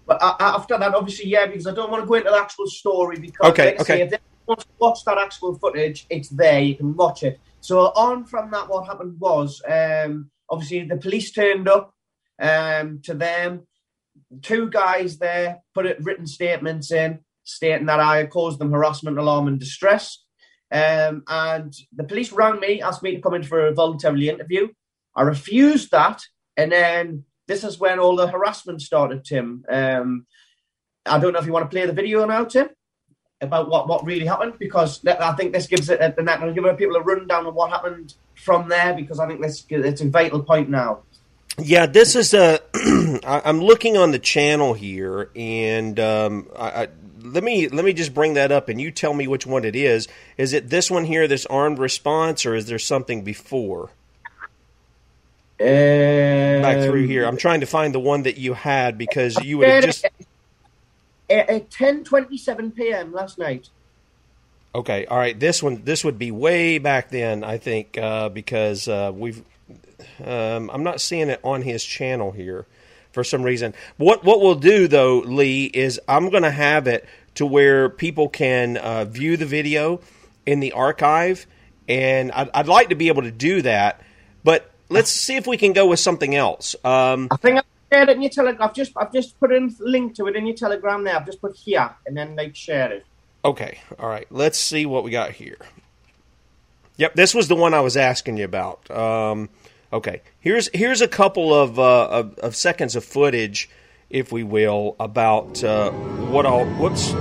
[0.07, 3.19] But after that, obviously, yeah, because I don't want to go into the actual story
[3.19, 4.03] because okay, okay.
[4.03, 6.61] If they want to watch that actual footage, it's there.
[6.61, 7.41] You can watch it.
[7.61, 11.93] So on from that, what happened was um, obviously the police turned up
[12.41, 13.67] um, to them
[14.43, 19.49] two guys there put it, written statements in stating that I caused them harassment, alarm,
[19.49, 20.25] and distress.
[20.73, 24.69] Um, and the police rang me, asked me to come in for a voluntary interview.
[25.15, 26.23] I refused that,
[26.57, 29.65] and then this is when all the harassment started, Tim.
[29.71, 30.27] Um,
[31.07, 32.69] I don't know if you want to play the video now, Tim,
[33.41, 36.77] about what, what really happened, because I think this gives it, and that will give
[36.77, 40.43] people a rundown of what happened from there, because I think this it's a vital
[40.43, 41.05] point now.
[41.59, 42.61] Yeah, this is a.
[43.25, 46.89] I'm looking on the channel here, and um, I, I,
[47.23, 49.75] let me let me just bring that up, and you tell me which one it
[49.75, 50.07] is.
[50.37, 53.91] Is it this one here, this armed response, or is there something before?
[55.59, 59.59] Um, Back through here, I'm trying to find the one that you had because you
[59.59, 60.05] would have just.
[61.31, 63.13] At 10:27 p.m.
[63.13, 63.71] last night.
[64.75, 65.39] Okay, all right.
[65.41, 69.43] This one, this would be way back then, I think, uh, because uh, we've.
[70.25, 72.67] Um, I'm not seeing it on his channel here
[73.13, 73.75] for some reason.
[73.97, 78.29] What what we'll do though, Lee, is I'm going to have it to where people
[78.29, 80.01] can uh, view the video
[80.45, 81.47] in the archive,
[81.89, 84.03] and I'd, I'd, like to be able to do that.
[84.45, 86.77] But let's see if we can go with something else.
[86.85, 88.63] Um, I think I've shared it in your telegram.
[88.63, 91.17] I've just I've just put a link to it in your telegram now.
[91.17, 93.07] I've just put here and then they share it.
[93.45, 94.27] Okay, all right.
[94.31, 95.59] Let's see what we got here.
[96.97, 98.91] Yep, this was the one I was asking you about.
[98.91, 99.51] Um,
[99.93, 103.69] okay, here's here's a couple of, uh, of, of seconds of footage,
[104.11, 107.13] if we will, about uh, what all whoops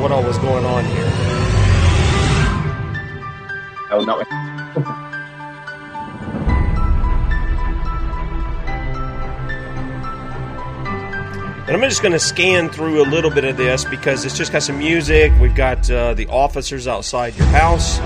[0.00, 1.12] what all was going on here.
[3.90, 5.02] Oh no.
[11.66, 14.52] And I'm just going to scan through a little bit of this because it's just
[14.52, 15.32] got some music.
[15.40, 17.98] We've got uh, the officers outside your house.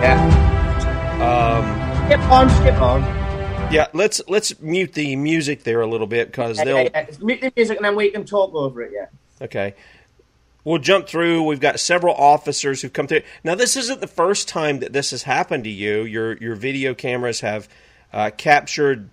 [0.00, 0.22] Yeah.
[1.20, 3.02] Um, skip on, skip on.
[3.70, 6.84] Yeah, let's let's mute the music there a little bit because they'll.
[6.84, 7.06] yeah, yeah.
[7.20, 8.92] Mute the music and then we can talk over it.
[8.94, 9.08] Yeah.
[9.42, 9.74] Okay.
[10.64, 11.42] We'll jump through.
[11.42, 13.22] We've got several officers who've come through.
[13.44, 16.04] Now, this isn't the first time that this has happened to you.
[16.04, 17.68] Your your video cameras have
[18.10, 19.10] uh, captured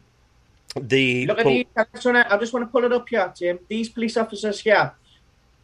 [0.80, 1.28] the.
[1.28, 1.66] Look at these.
[1.76, 3.60] I just, wanna, I just want to pull it up here, Tim.
[3.68, 4.94] These police officers here.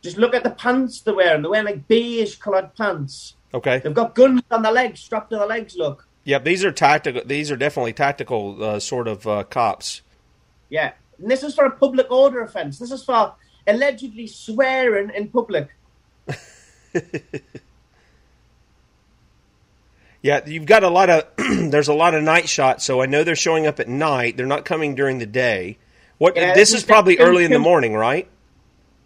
[0.01, 1.43] Just look at the pants they're wearing.
[1.43, 3.35] They're wearing like beige coloured pants.
[3.53, 3.79] okay.
[3.79, 5.77] They've got guns on their legs, strapped to their legs.
[5.77, 6.09] Look.
[6.23, 6.43] Yep.
[6.43, 7.21] These are tactical.
[7.25, 10.01] These are definitely tactical uh, sort of uh, cops.
[10.69, 10.93] Yeah.
[11.17, 12.79] And this is for a public order offence.
[12.79, 13.33] This is for
[13.67, 15.69] allegedly swearing in public.
[20.21, 21.25] Yeah, you've got a lot of.
[21.37, 24.37] there's a lot of night shots, so I know they're showing up at night.
[24.37, 25.77] They're not coming during the day.
[26.19, 26.35] What?
[26.35, 28.27] Yeah, this is probably the- early in the morning, right?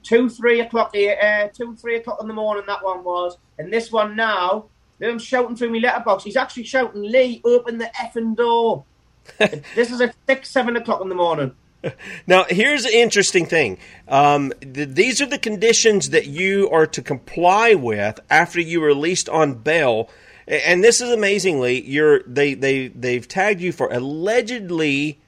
[0.03, 2.63] Two, three o'clock, uh, two, three o'clock in the morning.
[2.67, 4.65] That one was, and this one now.
[5.01, 6.23] I'm shouting through my letterbox.
[6.23, 8.85] He's actually shouting, "Lee, open the effing door."
[9.37, 11.55] this is at six, seven o'clock in the morning.
[12.25, 13.77] Now, here's the interesting thing.
[14.07, 18.87] Um, th- these are the conditions that you are to comply with after you are
[18.87, 20.09] released on bail.
[20.47, 25.19] And this is amazingly, you're they they they've tagged you for allegedly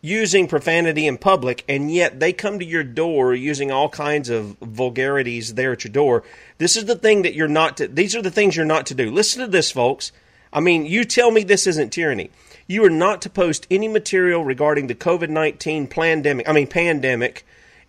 [0.00, 4.56] using profanity in public, and yet they come to your door using all kinds of
[4.60, 6.22] vulgarities there at your door.
[6.58, 7.88] This is the thing that you're not to.
[7.88, 9.10] These are the things you're not to do.
[9.10, 10.12] Listen to this, folks.
[10.52, 12.30] I mean, you tell me this isn't tyranny.
[12.66, 16.48] You are not to post any material regarding the COVID nineteen pandemic.
[16.48, 17.44] I mean, pandemic,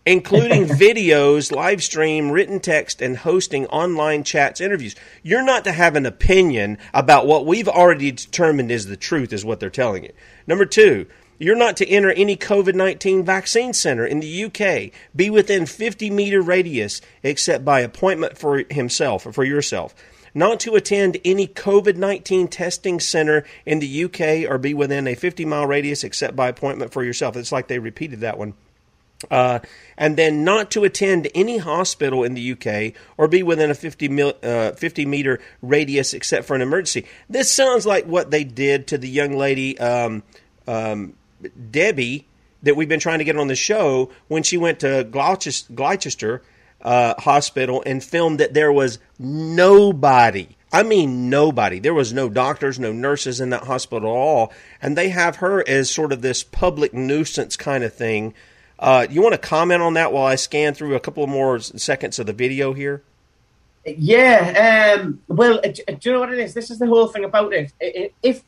[0.06, 4.95] including videos, live stream, written text, and hosting online chats, interviews.
[5.24, 9.45] You're not to have an opinion about what we've already determined is the truth, is
[9.45, 10.12] what they're telling you.
[10.45, 11.06] Number two,
[11.42, 16.12] you're not to enter any COVID 19 vaccine center in the UK, be within 50
[16.12, 19.96] meter radius except by appointment for himself or for yourself.
[20.36, 25.16] Not to attend any COVID 19 testing center in the UK or be within a
[25.16, 27.36] 50 mile radius except by appointment for yourself.
[27.36, 28.54] It's like they repeated that one.
[29.30, 29.60] Uh,
[29.98, 34.10] and then not to attend any hospital in the UK or be within a 50,
[34.10, 37.06] mil, uh, 50 meter radius except for an emergency.
[37.30, 40.24] This sounds like what they did to the young lady, um,
[40.68, 41.14] um,
[41.72, 42.28] Debbie,
[42.64, 46.42] that we've been trying to get on the show when she went to Gloucester,
[46.82, 50.50] uh, Hospital and filmed that there was nobody.
[50.74, 51.80] I mean, nobody.
[51.80, 54.54] There was no doctors, no nurses in that hospital at all.
[54.82, 58.34] And they have her as sort of this public nuisance kind of thing.
[58.80, 62.20] Uh, you want to comment on that while I scan through a couple more seconds
[62.20, 63.04] of the video here?
[63.86, 64.98] Yeah.
[64.98, 66.54] Um, well, uh, do you know what it is?
[66.54, 67.74] This is the whole thing about it.
[68.24, 68.44] If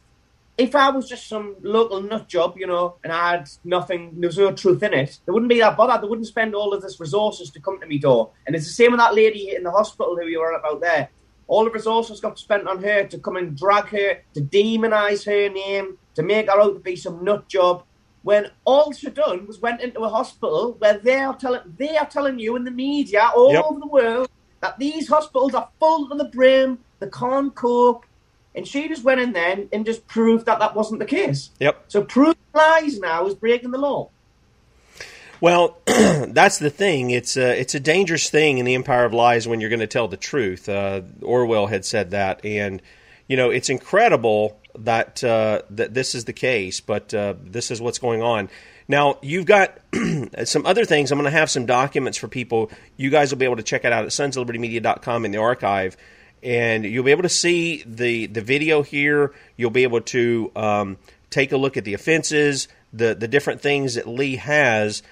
[0.58, 4.28] if I was just some local nut job, you know, and I had nothing, there
[4.28, 6.02] was no truth in it, they wouldn't be that bothered.
[6.02, 8.32] They wouldn't spend all of this resources to come to me door.
[8.46, 11.10] And it's the same with that lady in the hospital who you were about there.
[11.48, 15.50] All the resources got spent on her to come and drag her, to demonise her
[15.50, 17.84] name, to make her out to be some nut job.
[18.22, 22.06] When all she done was went into a hospital where they are telling they are
[22.06, 23.66] telling you in the media all Yep.
[23.66, 24.30] over the world
[24.62, 28.06] that these hospitals are full to the brim, they can't cope.
[28.56, 31.50] And she just went in there and, just proved that that wasn't the case.
[31.60, 31.86] Yep.
[31.88, 34.10] So proving lies now is breaking the law.
[35.42, 37.10] Well, that's the thing.
[37.12, 39.88] It's a it's a dangerous thing in the empire of lies when you're going to
[39.88, 40.70] tell the truth.
[40.70, 42.82] Uh, Orwell had said that, and
[43.28, 47.82] you know it's incredible that uh, that this is the case, but uh, this is
[47.82, 48.50] what's going on.
[48.88, 49.80] Now you've got
[50.46, 51.12] some other things.
[51.12, 52.72] I'm going to have some documents for people.
[52.98, 55.98] You guys will be able to check it out at sonsoflibertymedia.com in the archive,
[56.44, 59.34] and you'll be able to see the the video here.
[59.58, 60.98] You'll be able to um,
[61.30, 65.04] take a look at the offenses, the the different things that Lee has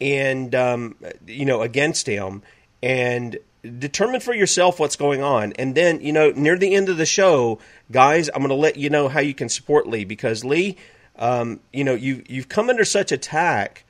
[0.00, 2.42] and um, you know against him
[2.82, 3.38] and
[3.78, 7.04] determine for yourself what's going on and then you know near the end of the
[7.04, 7.58] show
[7.92, 10.76] guys i'm going to let you know how you can support lee because lee
[11.18, 13.84] um, you know you you've come under such attack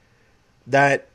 [0.67, 1.07] that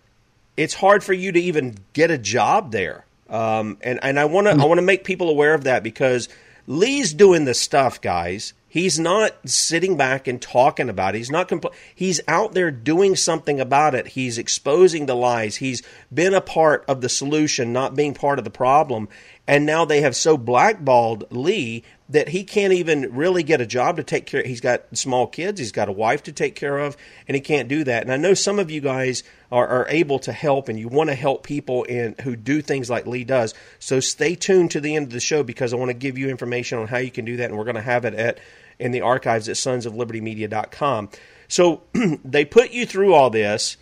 [0.55, 4.47] it's hard for you to even get a job there um, and and i want
[4.47, 6.29] to i want to make people aware of that because
[6.67, 11.19] lee's doing the stuff guys He's not sitting back and talking about it.
[11.19, 14.05] He's not compl- he's out there doing something about it.
[14.05, 15.55] He's exposing the lies.
[15.55, 15.81] He's
[16.13, 19.07] been a part of the solution, not being part of the problem.
[19.47, 23.97] And now they have so blackballed Lee that he can't even really get a job
[23.97, 24.41] to take care.
[24.41, 24.45] of.
[24.45, 25.59] He's got small kids.
[25.59, 26.95] He's got a wife to take care of,
[27.27, 28.03] and he can't do that.
[28.03, 31.09] And I know some of you guys are, are able to help, and you want
[31.09, 33.55] to help people in who do things like Lee does.
[33.79, 36.29] So stay tuned to the end of the show because I want to give you
[36.29, 38.39] information on how you can do that, and we're going to have it at
[38.77, 41.09] in the archives at sonsoflibertymedia.com.
[41.47, 41.83] So
[42.23, 43.77] they put you through all this.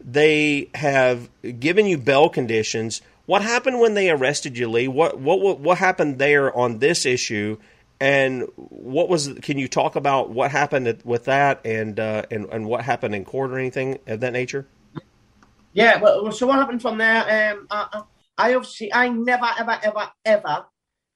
[0.00, 1.30] They have
[1.60, 3.02] given you bail conditions.
[3.26, 4.88] What happened when they arrested you, Lee?
[4.88, 7.56] What what what, happened there on this issue?
[8.00, 9.32] And what was?
[9.42, 13.24] Can you talk about what happened with that, and uh, and and what happened in
[13.24, 14.66] court or anything of that nature?
[15.72, 16.00] Yeah.
[16.00, 17.52] Well, so what happened from there?
[17.52, 18.02] Um, I,
[18.36, 20.66] I obviously I never ever ever ever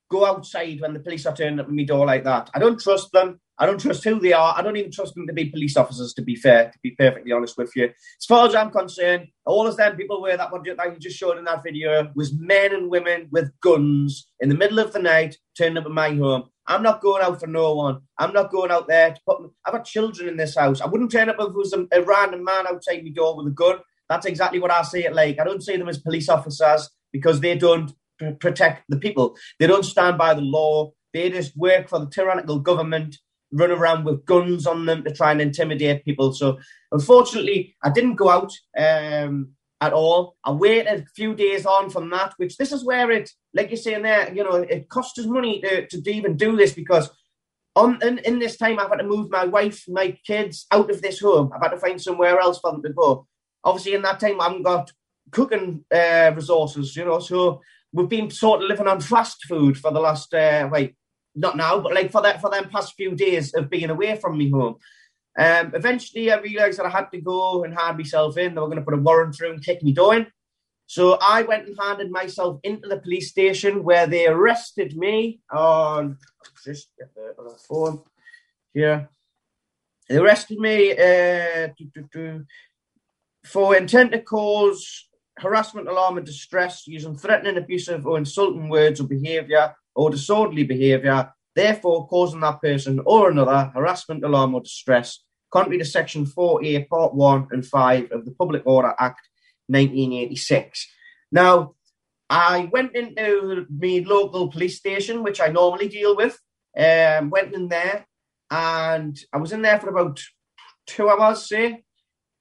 [0.09, 2.51] go outside when the police are turning at my door like that.
[2.55, 3.41] I don't trust them.
[3.59, 4.55] I don't trust who they are.
[4.57, 7.33] I don't even trust them to be police officers, to be fair, to be perfectly
[7.33, 7.87] honest with you.
[7.87, 11.17] As far as I'm concerned, all of them people were that one that you just
[11.17, 14.99] showed in that video was men and women with guns in the middle of the
[14.99, 16.45] night turning up at my home.
[16.69, 18.01] I'm not going out for no one.
[18.19, 19.39] I'm not going out there to put.
[19.65, 20.81] I've got children in this house.
[20.81, 23.47] I wouldn't turn up if it was a, a random man outside my door with
[23.47, 23.79] a gun.
[24.09, 25.41] That's exactly what I see it like.
[25.41, 27.93] I don't see them as police officers because they don't
[28.41, 29.37] protect the people.
[29.59, 30.93] They don't stand by the law.
[31.13, 33.17] They just work for the tyrannical government,
[33.53, 36.33] run around with guns on them to try and intimidate people.
[36.33, 36.59] So,
[36.93, 40.37] unfortunately, I didn't go out um, at all.
[40.45, 43.77] I waited a few days on from that, which this is where it, like you're
[43.77, 47.11] saying there, you know, it costs us money to, to even do this because
[47.75, 51.03] on in, in this time I've had to move my wife, my kids out of
[51.03, 51.53] this home.
[51.55, 53.27] I've had to find somewhere else for them to go.
[53.63, 54.91] Obviously, in that time, I haven't got
[55.31, 57.61] cooking uh, resources, you know, so
[57.93, 60.95] we've been sort of living on fast food for the last uh, wait,
[61.37, 64.39] not now, but like for that for them past few days of being away from
[64.39, 64.77] me home.
[65.39, 68.55] Um, eventually, I realised that I had to go and hand myself in.
[68.55, 70.29] They were going to put a warrant through and kick me down.
[70.87, 76.17] So I went and handed myself into the police station where they arrested me on
[76.65, 78.03] just get the phone
[78.73, 79.11] here.
[80.09, 81.69] They arrested me uh,
[83.45, 89.09] for intent to cause harassment, alarm, and distress using threatening, abusive, or insulting words or
[89.09, 95.79] behaviour or disorderly behaviour, therefore causing that person or another harassment, alarm, or distress, contrary
[95.79, 99.29] to Section 4A, Part 1 and 5 of the Public Order Act
[99.69, 100.87] 1986.
[101.33, 101.75] Now,
[102.29, 106.39] I went into my local police station, which I normally deal with,
[106.77, 108.07] um, went in there,
[108.51, 110.21] and I was in there for about
[110.87, 111.85] two hours, say.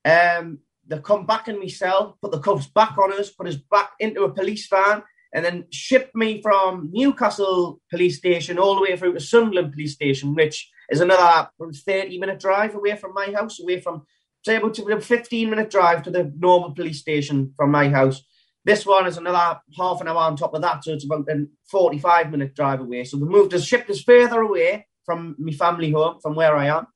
[0.03, 3.55] Um, they come back in my cell, put the cuffs back on us, put us
[3.55, 5.03] back into a police van,
[5.35, 9.93] and then shipped me from Newcastle police station all the way through to Sunderland police
[9.93, 14.03] station, which is another 30 minute drive away from my house, away from,
[14.45, 18.23] say, about a 15 minute drive to the normal police station from my house.
[18.63, 21.45] This one is another half an hour on top of that, so it's about a
[21.69, 23.03] 45 minute drive away.
[23.03, 26.67] So they moved us, shipped us further away from my family home, from where I
[26.67, 26.87] am.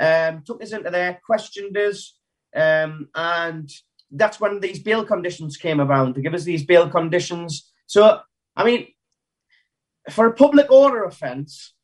[0.00, 2.18] Um, took us into there, questioned us,
[2.54, 3.70] um, and
[4.10, 7.67] that's when these bail conditions came around to give us these bail conditions.
[7.88, 8.20] So,
[8.54, 8.86] I mean,
[10.10, 11.74] for a public order offence,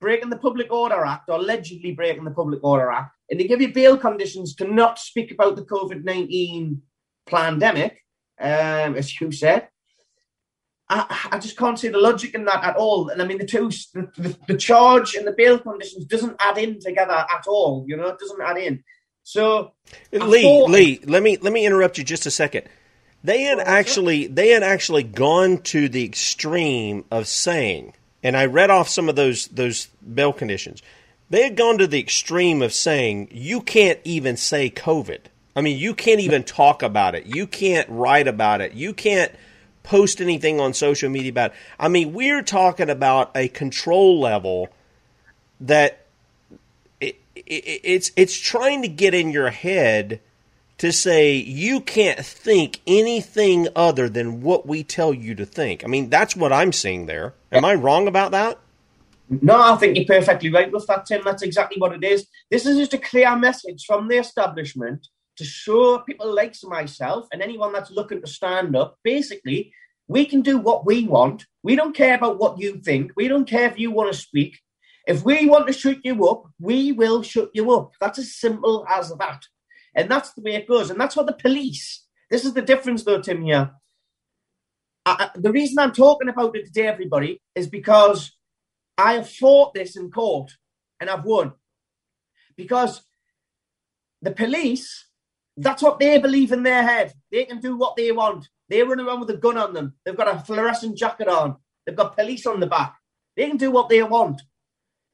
[0.00, 3.60] breaking the Public Order Act or allegedly breaking the Public Order Act, and they give
[3.60, 6.80] you bail conditions to not speak about the COVID 19
[7.26, 8.02] pandemic,
[8.40, 9.68] um, as you said.
[10.88, 13.08] I, I, just can't see the logic in that at all.
[13.08, 16.58] And I mean, the two, the, the, the charge and the bail conditions doesn't add
[16.58, 17.84] in together at all.
[17.88, 18.84] You know, it doesn't add in.
[19.22, 19.72] So
[20.12, 22.68] Lee, thought, Lee, let me let me interrupt you just a second.
[23.24, 28.68] They had actually they had actually gone to the extreme of saying, and I read
[28.68, 30.82] off some of those those bail conditions.
[31.30, 35.20] They had gone to the extreme of saying you can't even say COVID.
[35.56, 37.24] I mean, you can't even talk about it.
[37.24, 38.74] You can't write about it.
[38.74, 39.32] You can't
[39.82, 41.56] post anything on social media about it.
[41.80, 44.68] I mean, we're talking about a control level
[45.60, 46.04] that
[47.00, 50.20] it, it, it's it's trying to get in your head
[50.84, 55.82] to say you can't think anything other than what we tell you to think.
[55.82, 57.32] I mean, that's what I'm seeing there.
[57.50, 58.58] Am I wrong about that?
[59.30, 61.22] No, I think you're perfectly right with that, Tim.
[61.24, 62.26] That's exactly what it is.
[62.50, 65.08] This is just a clear message from the establishment
[65.38, 68.98] to show people like myself and anyone that's looking to stand up.
[69.02, 69.72] Basically,
[70.06, 71.46] we can do what we want.
[71.62, 73.12] We don't care about what you think.
[73.16, 74.60] We don't care if you want to speak.
[75.06, 77.92] If we want to shut you up, we will shut you up.
[78.02, 79.46] That's as simple as that.
[79.94, 80.90] And that's the way it goes.
[80.90, 83.70] And that's what the police, this is the difference though, Tim, here.
[85.06, 88.32] I, the reason I'm talking about it today, everybody, is because
[88.96, 90.50] I have fought this in court
[91.00, 91.52] and I've won.
[92.56, 93.02] Because
[94.22, 95.06] the police,
[95.56, 97.12] that's what they believe in their head.
[97.30, 98.48] They can do what they want.
[98.68, 99.94] They run around with a gun on them.
[100.04, 101.56] They've got a fluorescent jacket on.
[101.84, 102.96] They've got police on the back.
[103.36, 104.40] They can do what they want.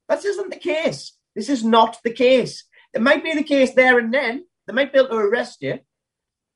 [0.08, 1.16] That isn't the case.
[1.34, 2.64] This is not the case.
[2.92, 4.44] It might be the case there and then.
[4.70, 5.80] They might be able to arrest you.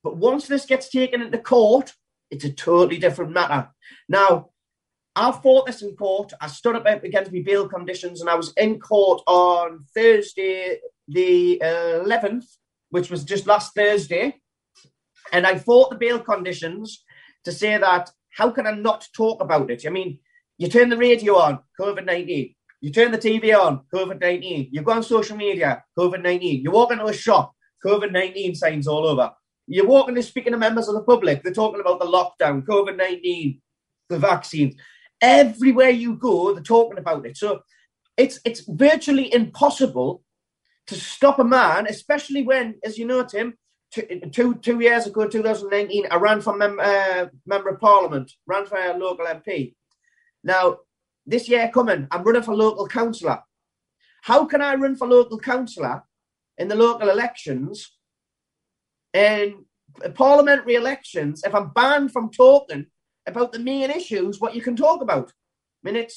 [0.04, 1.92] But once this gets taken into court,
[2.30, 3.68] it's a totally different matter.
[4.08, 4.50] Now,
[5.16, 6.32] I fought this in court.
[6.40, 11.60] I stood up against my bail conditions, and I was in court on Thursday, the
[11.60, 12.44] 11th,
[12.90, 14.40] which was just last Thursday.
[15.32, 17.02] And I fought the bail conditions
[17.44, 19.84] to say that how can I not talk about it?
[19.86, 20.20] I mean,
[20.58, 22.54] you turn the radio on, COVID 19.
[22.80, 24.68] You turn the TV on, COVID 19.
[24.70, 26.62] You go on social media, COVID 19.
[26.62, 27.54] You walk into a shop,
[27.84, 29.32] COVID 19 signs all over.
[29.66, 32.96] You're walking and speaking to members of the public, they're talking about the lockdown, COVID
[32.96, 33.60] 19,
[34.10, 34.74] the vaccines.
[35.20, 37.36] Everywhere you go, they're talking about it.
[37.36, 37.60] So
[38.16, 40.22] it's it's virtually impossible
[40.86, 43.54] to stop a man, especially when, as you know, Tim,
[43.90, 48.76] two, two years ago, 2019, I ran for mem- uh, member of parliament, ran for
[48.76, 49.74] a local MP.
[50.42, 50.78] Now,
[51.26, 53.40] this year coming, I'm running for local councillor.
[54.22, 56.02] How can I run for local councillor
[56.58, 57.92] in the local elections
[59.12, 59.64] in
[60.14, 62.86] parliamentary elections if I'm banned from talking
[63.26, 65.28] about the main issues, what you can talk about?
[65.28, 66.12] I mean, it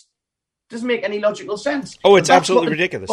[0.69, 1.97] doesn't make any logical sense.
[2.03, 3.11] Oh, it's absolutely ridiculous.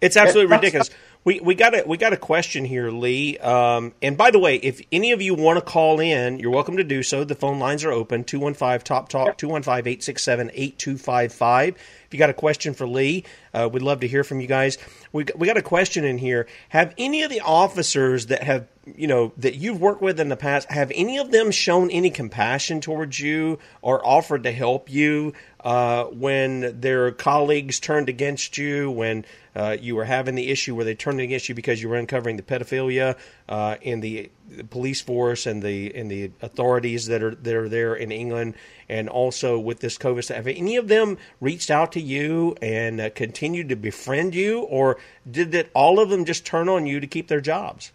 [0.00, 0.90] It's absolutely ridiculous.
[1.24, 3.38] We we got a we got a question here, Lee.
[3.38, 6.76] Um, and by the way, if any of you want to call in, you're welcome
[6.78, 7.22] to do so.
[7.22, 11.76] The phone lines are open 215 Top Talk 215 867 8255.
[12.12, 14.78] You got a question for Lee, uh, we'd love to hear from you guys.
[15.12, 16.46] We we got a question in here.
[16.70, 20.36] Have any of the officers that have you know that you've worked with in the
[20.36, 25.32] past have any of them shown any compassion towards you or offered to help you
[25.60, 30.84] uh, when their colleagues turned against you when uh, you were having the issue where
[30.84, 33.16] they turned against you because you were uncovering the pedophilia
[33.48, 34.30] uh, in the,
[34.68, 38.54] police force and the and the authorities that are that are there in England,
[38.86, 40.28] and also with this COVID.
[40.34, 44.98] Have any of them reached out to you and uh, continued to befriend you, or
[45.30, 47.92] did that all of them just turn on you to keep their jobs?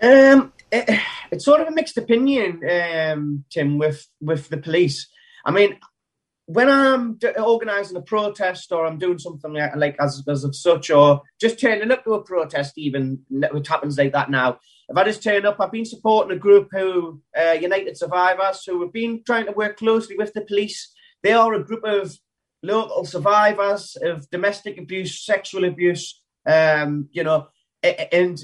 [0.00, 5.08] Um, it, it's sort of a mixed opinion, um, Tim, with with the police.
[5.44, 5.78] I mean,
[6.46, 10.90] when I'm organising a protest or I'm doing something like, like as, as of such,
[10.90, 14.58] or just turning up to a protest, even it happens like that now.
[14.88, 18.80] If I just turn up, I've been supporting a group who uh, United Survivors who
[18.82, 20.92] have been trying to work closely with the police.
[21.24, 22.16] They are a group of
[22.66, 27.48] local survivors of domestic abuse, sexual abuse, um, you know,
[27.82, 28.42] and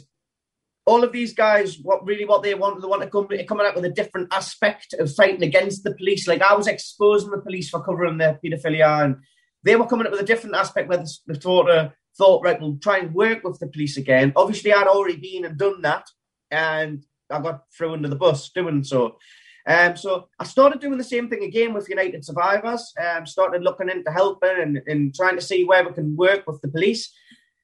[0.85, 3.75] all of these guys, what really what they want, they want to come coming out
[3.77, 6.27] with a different aspect of fighting against the police.
[6.27, 9.17] Like I was exposing the police for covering their paedophilia, and
[9.63, 12.99] they were coming up with a different aspect where the uh, thought right, we'll try
[12.99, 14.33] and work with the police again.
[14.35, 16.07] Obviously, I'd already been and done that,
[16.51, 19.19] and I got thrown under the bus doing so.
[19.67, 22.93] Um, so I started doing the same thing again with United Survivors.
[23.01, 26.61] Um, started looking into helping and, and trying to see where we can work with
[26.63, 27.13] the police.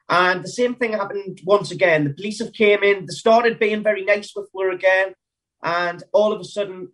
[0.09, 2.05] And the same thing happened once again.
[2.05, 5.15] The police have came in, they started being very nice with her again.
[5.63, 6.89] And all of a sudden,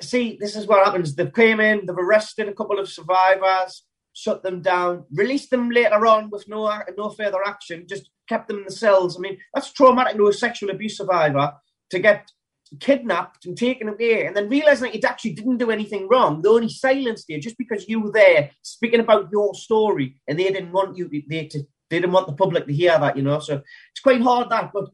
[0.00, 1.14] see, this is what happens.
[1.14, 6.06] They've came in, they've arrested a couple of survivors, shut them down, released them later
[6.06, 9.16] on with no no further action, just kept them in the cells.
[9.16, 11.52] I mean, that's traumatic to a sexual abuse survivor
[11.90, 12.28] to get
[12.78, 16.40] kidnapped and taken away and then realizing that it actually didn't do anything wrong.
[16.40, 20.44] They only silenced you just because you were there speaking about your story and they
[20.44, 23.40] didn't want you they to they didn't want the public to hear that, you know.
[23.40, 23.54] So
[23.90, 24.70] it's quite hard that.
[24.72, 24.90] But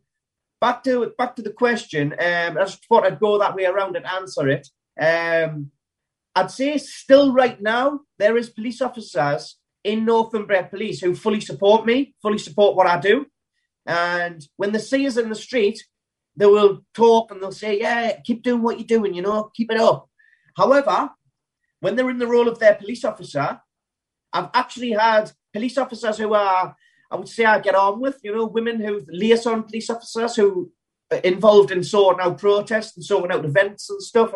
[0.61, 3.97] back to back to the question, um, I just thought I'd go that way around
[3.97, 4.67] and answer it.
[4.99, 5.71] Um,
[6.35, 11.87] I'd say still right now, there is police officers in Northumbria Police who fully support
[11.87, 13.27] me, fully support what I do.
[13.87, 15.85] And when they see us in the street,
[16.37, 19.71] they will talk and they'll say, Yeah, keep doing what you're doing, you know, keep
[19.71, 20.09] it up.
[20.57, 21.11] However,
[21.81, 23.61] when they're in the role of their police officer,
[24.33, 26.77] I've actually had police officers who are,
[27.11, 30.73] I would say, I get on with, you know, women who liaison police officers who
[31.11, 34.35] are involved in sorting out protests and sorting out events and stuff.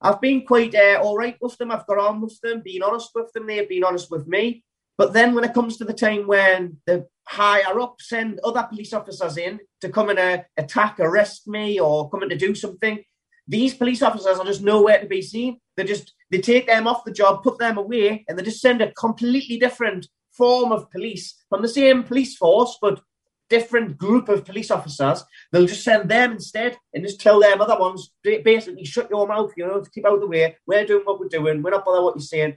[0.00, 1.72] I've been quite uh, all right with them.
[1.72, 3.46] I've got on with them, being honest with them.
[3.46, 4.64] They've been honest with me.
[4.96, 8.92] But then when it comes to the time when the higher up send other police
[8.92, 13.02] officers in to come and uh, attack, arrest me, or come in to do something,
[13.46, 15.60] these police officers are just nowhere to be seen.
[15.76, 18.80] They just they take them off the job, put them away, and they just send
[18.82, 23.00] a completely different form of police from the same police force, but
[23.48, 25.24] different group of police officers.
[25.50, 29.52] They'll just send them instead and just tell them other ones basically shut your mouth,
[29.56, 30.56] you know, keep out of the way.
[30.66, 31.62] We're doing what we're doing.
[31.62, 32.56] We're not bothered what you're saying.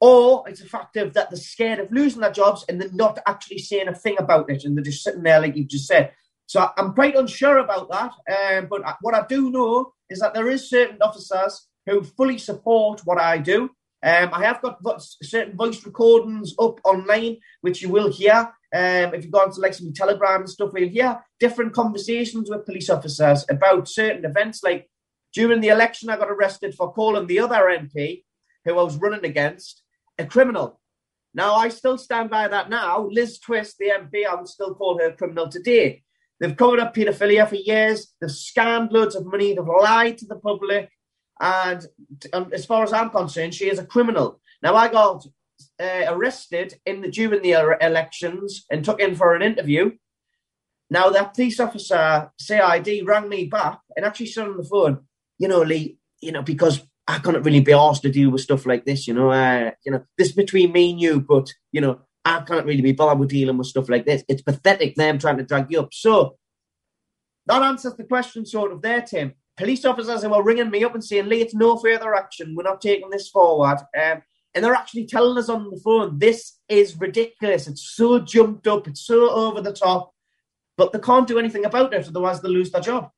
[0.00, 3.18] Or it's a fact of that they're scared of losing their jobs and they're not
[3.26, 6.12] actually saying a thing about it and they're just sitting there like you've just said.
[6.46, 8.12] So I'm quite unsure about that.
[8.58, 13.00] Um, but what I do know is that there is certain officers who fully support
[13.04, 13.70] what I do.
[14.02, 18.52] Um, I have got certain voice recordings up online, which you will hear.
[18.74, 22.66] Um, if you go onto like some Telegram and stuff, you'll hear different conversations with
[22.66, 24.62] police officers about certain events.
[24.62, 24.88] Like
[25.32, 28.24] during the election, I got arrested for calling the other MP
[28.64, 29.82] who I was running against
[30.18, 30.80] a criminal.
[31.34, 33.06] Now, I still stand by that now.
[33.10, 36.02] Liz Twist, the MP, I would still call her a criminal today.
[36.40, 38.14] They've covered up paedophilia for years.
[38.20, 39.54] They've scammed loads of money.
[39.54, 40.90] They've lied to the public.
[41.40, 41.84] And
[42.32, 44.40] um, as far as I'm concerned, she is a criminal.
[44.62, 45.26] Now, I got
[45.80, 49.92] uh, arrested in the during the elections and took in for an interview.
[50.88, 55.00] Now, that police officer, CID, rang me back and actually said on the phone,
[55.38, 58.66] you know, Lee, you know, because I couldn't really be asked to deal with stuff
[58.66, 59.30] like this, you know.
[59.30, 62.92] Uh, you know, this between me and you, but you know, I can't really be
[62.92, 64.24] bothered with dealing with stuff like this.
[64.28, 65.90] It's pathetic them trying to drag you up.
[65.92, 66.36] So
[67.46, 69.34] that answers the question sort of there, Tim.
[69.56, 72.54] Police officers who are ringing me up and saying, Lee, it's no further action.
[72.54, 73.78] We're not taking this forward.
[73.96, 74.22] Um,
[74.54, 77.68] and they're actually telling us on the phone, this is ridiculous.
[77.68, 78.88] It's so jumped up.
[78.88, 80.12] It's so over the top.
[80.76, 83.10] But they can't do anything about it, otherwise they lose their job.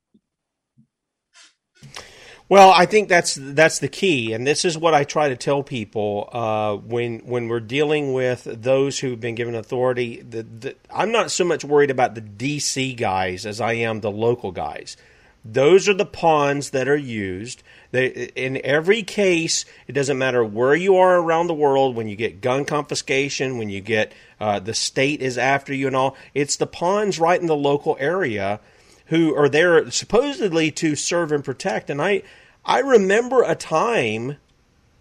[2.51, 5.63] Well, I think that's that's the key, and this is what I try to tell
[5.63, 10.23] people uh, when when we're dealing with those who've been given authority.
[10.23, 14.11] The, the, I'm not so much worried about the DC guys as I am the
[14.11, 14.97] local guys.
[15.45, 17.63] Those are the pawns that are used.
[17.91, 21.97] They, in every case, it doesn't matter where you are around the world.
[21.97, 25.97] When you get gun confiscation, when you get uh, the state is after you and
[25.97, 28.61] all, it's the pawns right in the local area
[29.09, 31.91] who are there supposedly to serve and protect.
[31.91, 32.23] And I,
[32.65, 34.37] I remember a time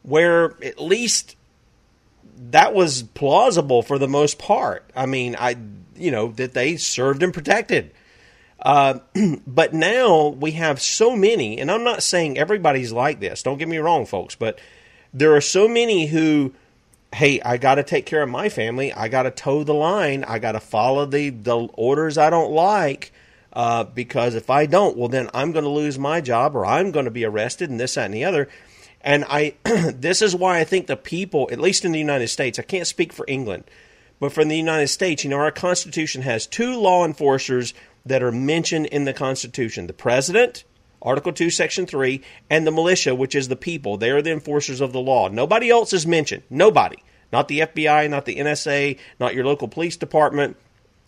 [0.04, 1.36] where at least
[2.52, 4.90] that was plausible for the most part.
[4.96, 5.58] I mean, I,
[5.96, 7.92] you know, that they served and protected.
[8.60, 9.00] Uh,
[9.48, 13.44] but now we have so many, and I'm not saying everybody's like this.
[13.44, 14.60] Don't get me wrong, folks, but
[15.14, 16.54] there are so many who,
[17.14, 18.94] hey, I got to take care of my family.
[18.94, 20.24] I got to toe the line.
[20.24, 23.12] I got to follow the the orders I don't like
[23.58, 26.92] uh, because if I don't, well, then I'm going to lose my job or I'm
[26.92, 28.50] going to be arrested and this, that, and the other.
[29.02, 32.60] And I, this is why I think the people, at least in the United States,
[32.60, 33.64] I can't speak for England,
[34.20, 37.74] but for the United States, you know, our Constitution has two law enforcers
[38.06, 40.64] that are mentioned in the Constitution: the President,
[41.02, 43.98] Article Two, Section Three, and the militia, which is the people.
[43.98, 45.30] They are the enforcers of the law.
[45.30, 46.44] Nobody else is mentioned.
[46.52, 46.98] Nobody.
[47.34, 50.58] Not the FBI, not the NSA, not your local police department,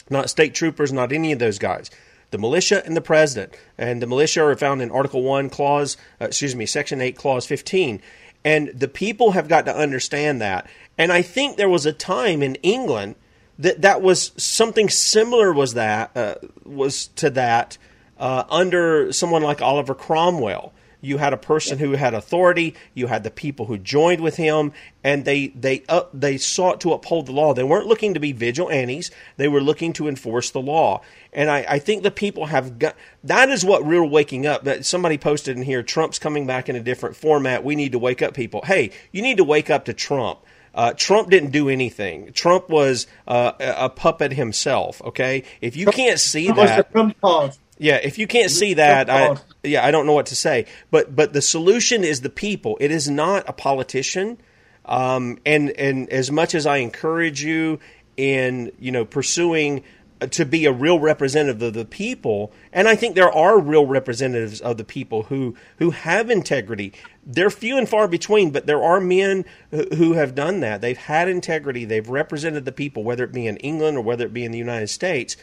[0.10, 1.92] not state troopers, not any of those guys
[2.32, 3.56] the militia and the president.
[3.78, 7.46] And the militia are found in Article 1, Clause, uh, excuse me, Section 8, Clause
[7.46, 8.02] 15.
[8.44, 10.68] And the people have got to understand that.
[10.98, 13.16] And I think there was a time in England
[13.58, 17.78] that that was something similar was that uh, was to that
[18.18, 23.24] uh, under someone like Oliver Cromwell you had a person who had authority, you had
[23.24, 24.74] the people who joined with him,
[25.04, 27.54] and they they up, they sought to uphold the law.
[27.54, 31.02] They weren't looking to be vigilantes; they were looking to enforce the law.
[31.32, 34.64] And I, I think the people have got that is what real waking up.
[34.64, 37.64] That somebody posted in here: Trump's coming back in a different format.
[37.64, 38.62] We need to wake up, people.
[38.66, 40.40] Hey, you need to wake up to Trump.
[40.74, 42.32] Uh, Trump didn't do anything.
[42.34, 45.02] Trump was uh, a puppet himself.
[45.04, 46.92] Okay, if you can't see Trump that,
[47.80, 50.66] yeah, if you can't see that, I, yeah, I don't know what to say.
[50.92, 52.78] But but the solution is the people.
[52.80, 54.38] It is not a politician.
[54.86, 57.80] Um, and and as much as I encourage you
[58.18, 59.84] in you know pursuing
[60.20, 62.52] to be a real representative of the people.
[62.74, 66.92] And I think there are real representatives of the people who who have integrity.
[67.26, 70.82] They're few and far between, but there are men who have done that.
[70.82, 71.86] They've had integrity.
[71.86, 74.58] They've represented the people, whether it be in England or whether it be in the
[74.58, 75.38] United States.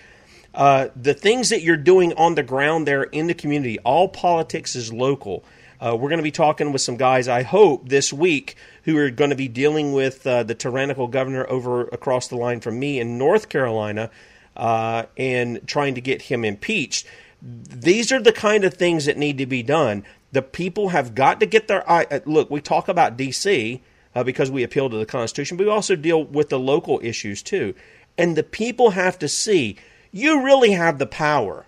[0.57, 4.75] Uh, the things that you're doing on the ground there in the community, all politics
[4.75, 5.45] is local.
[5.79, 9.11] Uh, we're going to be talking with some guys, I hope, this week who are
[9.11, 12.99] going to be dealing with uh, the tyrannical governor over across the line from me
[12.99, 14.11] in North Carolina
[14.57, 17.07] uh, and trying to get him impeached.
[17.43, 20.05] These are the kind of things that need to be done.
[20.33, 22.07] The people have got to get their eye.
[22.11, 23.83] Uh, look, we talk about D.C.
[24.15, 27.43] Uh, because we appeal to the Constitution, but we also deal with the local issues
[27.43, 27.75] too.
[28.17, 29.77] And the people have to see
[30.13, 31.67] you really have the power.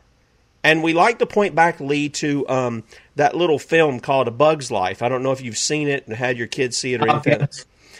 [0.64, 2.84] And we like to point back, Lee, to um,
[3.16, 5.02] that little film called A Bug's Life.
[5.02, 7.48] I don't know if you've seen it and had your kids see it or anything.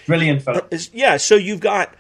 [0.07, 0.61] Brilliant film.
[0.93, 1.95] Yeah, so you've got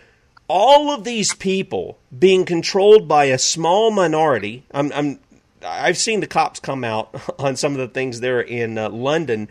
[0.48, 4.64] all of these people being controlled by a small minority.
[4.72, 5.20] I'm, I'm
[5.64, 9.48] I've seen the cops come out on some of the things there in uh, London,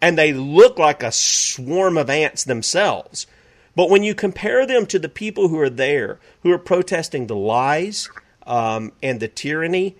[0.00, 3.26] and they look like a swarm of ants themselves.
[3.74, 7.36] But when you compare them to the people who are there, who are protesting the
[7.36, 8.08] lies
[8.46, 9.96] um, and the tyranny,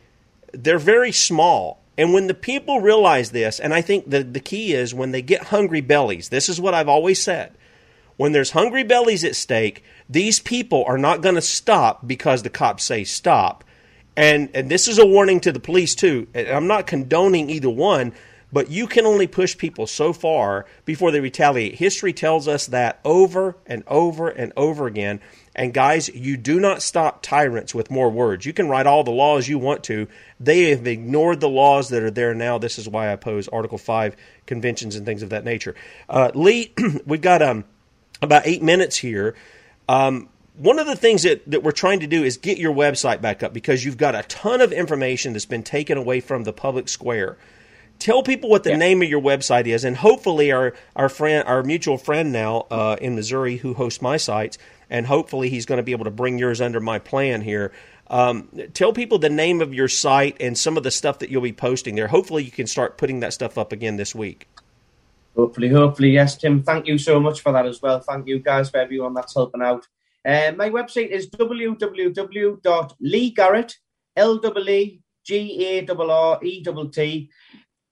[0.53, 1.83] they're very small.
[1.99, 5.23] And when the people realize this, and I think the, the key is when they
[5.23, 7.53] get hungry bellies, this is what I've always said.
[8.17, 12.51] When there's hungry bellies at stake, these people are not going to stop because the
[12.51, 13.65] cops say stop.
[14.17, 16.27] And, and this is a warning to the police, too.
[16.35, 18.15] I'm not condoning either one,
[18.53, 21.75] but you can only push people so far before they retaliate.
[21.75, 25.21] History tells us that over and over and over again.
[25.57, 28.45] And guys, you do not stop tyrants with more words.
[28.45, 30.07] You can write all the laws you want to.
[30.39, 32.59] They have ignored the laws that are there now.
[32.59, 35.75] This is why I oppose Article 5 conventions and things of that nature.
[36.11, 36.75] Uh, Lee,
[37.07, 37.65] we've got um,
[38.21, 39.35] about eight minutes here.
[39.89, 40.29] Um,
[40.59, 43.43] one of the things that, that we're trying to do is get your website back
[43.43, 46.91] up because you've got a ton of information that's been taken away from the public
[46.91, 47.39] square.
[47.99, 48.77] Tell people what the yeah.
[48.77, 52.97] name of your website is, and hopefully our our friend, our mutual friend now uh,
[53.01, 54.59] in Missouri, who hosts my sites,
[54.91, 57.73] and hopefully he's going to be able to bring yours under my plan here.
[58.09, 61.43] Um, tell people the name of your site and some of the stuff that you'll
[61.43, 62.09] be posting there.
[62.09, 64.49] Hopefully, you can start putting that stuff up again this week.
[65.37, 66.63] Hopefully, hopefully, yes, Tim.
[66.63, 68.01] Thank you so much for that as well.
[68.01, 69.87] Thank you guys for everyone that's helping out.
[70.25, 73.75] Uh, my website is www.leegarrett,
[74.17, 75.01] L-E-E-G-A-R-R-E-T-T,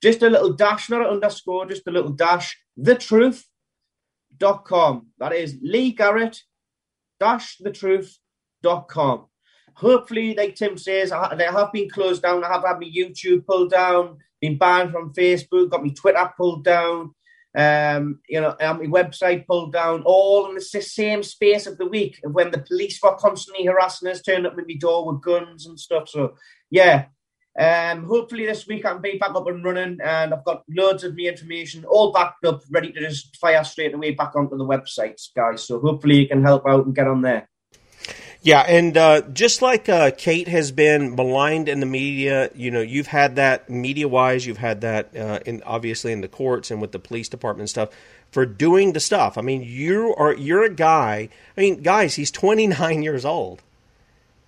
[0.05, 5.07] just a little dash, not an underscore, just a little dash, thetruth.com.
[5.17, 6.43] That is Lee Garrett,
[7.19, 9.25] dash thetruth.com.
[9.73, 12.43] Hopefully, like Tim says, I, they have been closed down.
[12.43, 16.63] I have had my YouTube pulled down, been banned from Facebook, got my Twitter pulled
[16.63, 17.15] down
[17.55, 21.85] um, you know, and my website pulled down, all in the same space of the
[21.85, 25.65] week when the police were constantly harassing us, turning up at my door with guns
[25.65, 26.09] and stuff.
[26.09, 26.35] So,
[26.69, 27.05] yeah,
[27.57, 31.03] um, hopefully this week I can be back up and running, and I've got loads
[31.03, 34.65] of new information all backed up, ready to just fire straight away back onto the
[34.65, 35.63] websites, guys.
[35.63, 37.47] So hopefully you can help out and get on there.
[38.41, 42.81] Yeah, and uh, just like uh, Kate has been maligned in the media, you know,
[42.81, 46.79] you've had that media wise, you've had that uh, in obviously in the courts and
[46.79, 47.89] with the police department stuff
[48.29, 49.39] for doing the stuff.
[49.39, 51.29] I mean, you are you're a guy.
[51.57, 53.63] I mean, guys, he's 29 years old.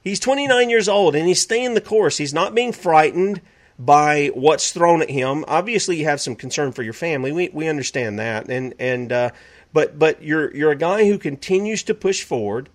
[0.01, 2.17] He's 29 years old and he's staying the course.
[2.17, 3.41] He's not being frightened
[3.77, 5.43] by what's thrown at him.
[5.47, 7.31] Obviously, you have some concern for your family.
[7.31, 9.29] We we understand that, and and uh,
[9.71, 12.69] but but you're you're a guy who continues to push forward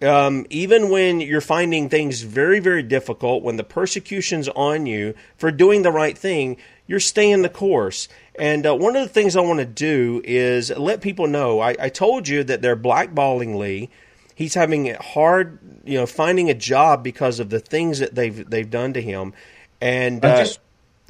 [0.00, 5.50] um, even when you're finding things very, very difficult, when the persecution's on you for
[5.50, 6.56] doing the right thing,
[6.86, 8.08] you're staying the course.
[8.36, 11.60] And uh, one of the things I want to do is let people know.
[11.60, 13.90] I, I told you that they're blackballing Lee.
[14.38, 18.48] He's having it hard, you know, finding a job because of the things that they've
[18.48, 19.32] they've done to him.
[19.80, 20.60] And uh, just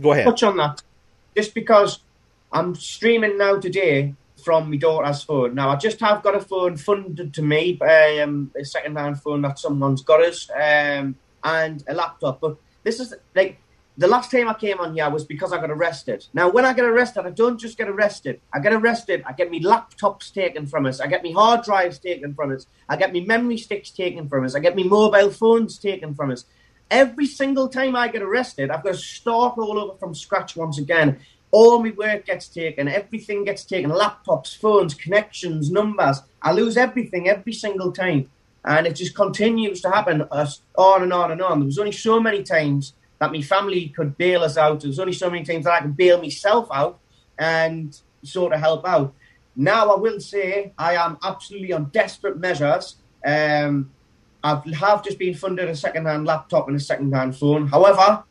[0.00, 0.24] go ahead.
[0.24, 0.80] Touch on that,
[1.36, 1.98] just because
[2.50, 5.54] I'm streaming now today from my daughter's phone.
[5.54, 9.58] Now, I just have got a phone funded to me, um, a second-hand phone that
[9.58, 11.14] someone's got us, um,
[11.44, 12.40] and a laptop.
[12.40, 13.58] But this is like
[13.98, 16.24] the last time I came on here was because I got arrested.
[16.32, 18.40] Now, when I get arrested, I don't just get arrested.
[18.52, 19.24] I get arrested.
[19.26, 21.00] I get my laptops taken from us.
[21.00, 22.66] I get my hard drives taken from us.
[22.88, 24.54] I get my memory sticks taken from us.
[24.54, 26.44] I get my mobile phones taken from us.
[26.90, 30.78] Every single time I get arrested, I've got to start all over from scratch once
[30.78, 31.20] again
[31.50, 36.20] all my work gets taken, everything gets taken laptops, phones, connections, numbers.
[36.42, 38.30] I lose everything every single time.
[38.64, 41.60] And it just continues to happen on and on and on.
[41.60, 44.80] There was only so many times that my family could bail us out.
[44.80, 47.00] There's only so many times that I could bail myself out
[47.38, 49.14] and sort of help out.
[49.56, 52.96] Now, I will say I am absolutely on desperate measures.
[53.24, 53.90] Um,
[54.42, 57.66] I have just been funded a second-hand laptop and a second-hand phone.
[57.66, 58.22] However,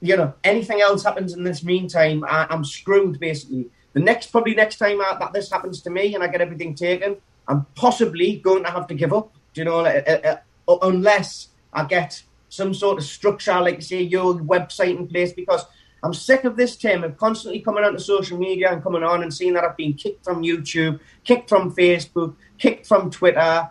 [0.00, 3.68] you know, anything else happens in this meantime, I, am screwed basically.
[3.94, 6.74] The next, probably next time I, that this happens to me and I get everything
[6.74, 7.16] taken,
[7.48, 9.34] I'm possibly going to have to give up.
[9.52, 10.38] Do you know, uh,
[10.68, 12.22] uh, unless I get
[12.54, 15.64] some sort of structure, like say your website in place, because
[16.02, 19.32] I'm sick of this term of constantly coming onto social media and coming on and
[19.32, 23.68] seeing that I've been kicked from YouTube, kicked from Facebook, kicked from Twitter.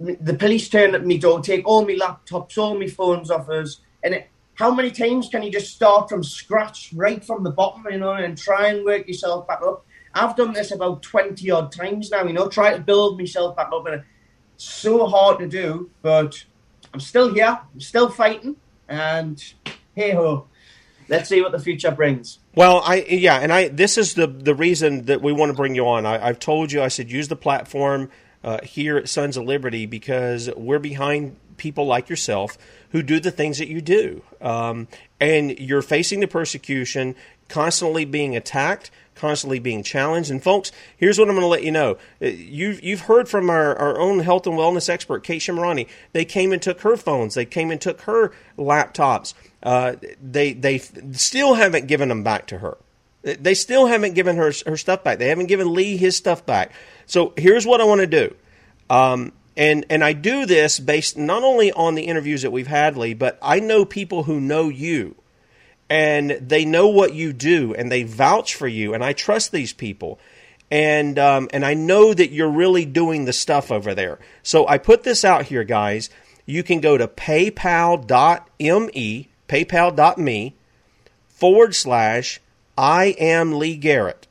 [0.00, 3.80] The police turn at me door, take all my laptops, all my phones off us,
[4.02, 7.84] and it, how many times can you just start from scratch, right from the bottom,
[7.90, 9.84] you know, and try and work yourself back up?
[10.14, 13.70] I've done this about 20 odd times now, you know, try to build myself back
[13.72, 13.86] up.
[13.86, 14.02] And
[14.54, 16.44] it's so hard to do, but
[16.92, 18.56] I'm still here, I'm still fighting,
[18.88, 19.42] and
[19.94, 20.46] hey ho,
[21.08, 22.38] let's see what the future brings.
[22.54, 25.74] Well, I yeah, and I this is the the reason that we want to bring
[25.74, 26.04] you on.
[26.04, 28.10] I, have told you, I said use the platform
[28.44, 32.58] uh, here at Sons of Liberty because we're behind people like yourself
[32.90, 34.88] who do the things that you do, um,
[35.20, 37.14] and you're facing the persecution,
[37.48, 40.30] constantly being attacked constantly being challenged.
[40.30, 41.98] And folks, here's what I'm going to let you know.
[42.20, 45.88] Uh, you've, you've heard from our, our own health and wellness expert, Kate Shemirani.
[46.12, 47.34] They came and took her phones.
[47.34, 49.34] They came and took her laptops.
[49.62, 52.78] Uh, they, they still haven't given them back to her.
[53.22, 55.18] They still haven't given her her stuff back.
[55.18, 56.72] They haven't given Lee his stuff back.
[57.06, 58.34] So here's what I want to do.
[58.90, 62.96] Um, and and I do this based not only on the interviews that we've had,
[62.96, 65.14] Lee, but I know people who know you
[65.92, 69.74] and they know what you do and they vouch for you and I trust these
[69.74, 70.18] people
[70.70, 74.18] and um, and I know that you're really doing the stuff over there.
[74.42, 76.08] So I put this out here, guys.
[76.46, 78.08] You can go to paypal.me,
[79.48, 80.54] paypal.me
[81.28, 82.40] forward slash
[82.78, 84.26] I am Lee Garrett,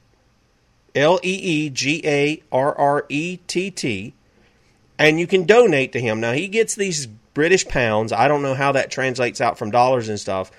[0.95, 4.15] L E E G A R R E T T,
[4.97, 6.19] and you can donate to him.
[6.19, 8.11] Now he gets these British pounds.
[8.11, 10.49] I don't know how that translates out from dollars and stuff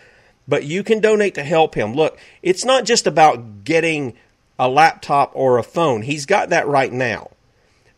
[0.46, 1.94] but you can donate to help him.
[1.94, 4.14] Look, it's not just about getting
[4.58, 6.02] a laptop or a phone.
[6.02, 7.30] He's got that right now.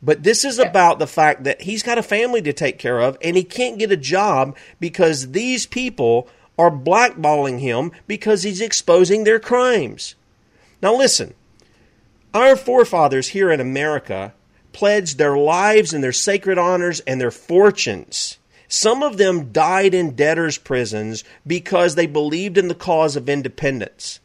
[0.02, 3.16] But this is about the fact that he's got a family to take care of
[3.22, 6.28] and he can't get a job because these people
[6.58, 10.14] are blackballing him because he's exposing their crimes.
[10.82, 11.32] Now, listen,
[12.34, 14.34] our forefathers here in America
[14.72, 18.38] pledged their lives and their sacred honors and their fortunes
[18.68, 24.20] some of them died in debtors' prisons because they believed in the cause of independence.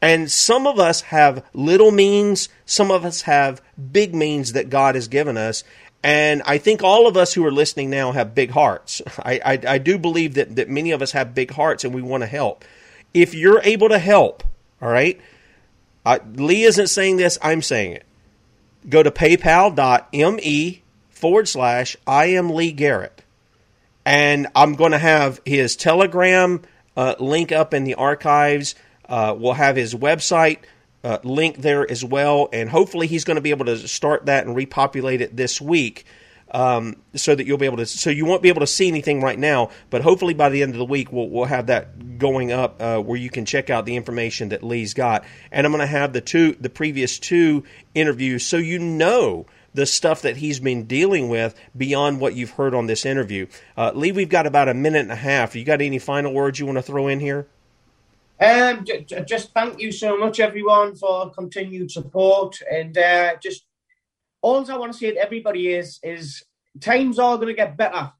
[0.00, 3.60] And some of us have little means, some of us have
[3.92, 5.64] big means that God has given us.
[6.02, 9.02] And I think all of us who are listening now have big hearts.
[9.18, 12.02] I, I, I do believe that, that many of us have big hearts and we
[12.02, 12.64] want to help.
[13.12, 14.44] If you're able to help,
[14.80, 15.20] all right,
[16.34, 18.04] Lee isn't saying this, I'm saying it.
[18.88, 20.82] Go to paypal.me
[21.18, 23.22] forward slash I am Lee Garrett.
[24.06, 26.62] And I'm going to have his Telegram
[26.96, 28.74] uh, link up in the archives.
[29.06, 30.60] Uh, we'll have his website
[31.04, 32.48] uh, link there as well.
[32.52, 36.06] And hopefully he's going to be able to start that and repopulate it this week.
[36.50, 39.20] Um, so that you'll be able to, so you won't be able to see anything
[39.20, 42.52] right now, but hopefully by the end of the week we'll, we'll have that going
[42.52, 45.82] up uh, where you can check out the information that Lee's got, and I'm going
[45.82, 47.64] to have the two, the previous two
[47.94, 49.44] interviews, so you know
[49.78, 53.46] the stuff that he's been dealing with beyond what you've heard on this interview.
[53.76, 55.54] Uh, Lee, we've got about a minute and a half.
[55.54, 57.46] You got any final words you want to throw in here?
[58.40, 63.66] Um, j- j- just thank you so much, everyone, for continued support, and uh, just
[64.42, 66.42] all I want to say to everybody is is
[66.80, 68.12] times are going to get better.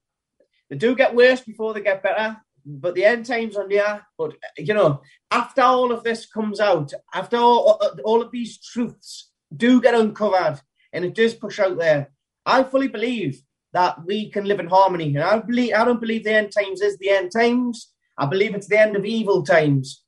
[0.70, 4.06] They do get worse before they get better, but the end times are near.
[4.16, 5.02] But you know,
[5.32, 10.60] after all of this comes out, after all, all of these truths do get uncovered,
[10.92, 12.10] and it does push out there.
[12.46, 16.24] I fully believe that we can live in harmony, and I believe I don't believe
[16.24, 17.92] the end times is the end times.
[18.16, 20.02] I believe it's the end of evil times,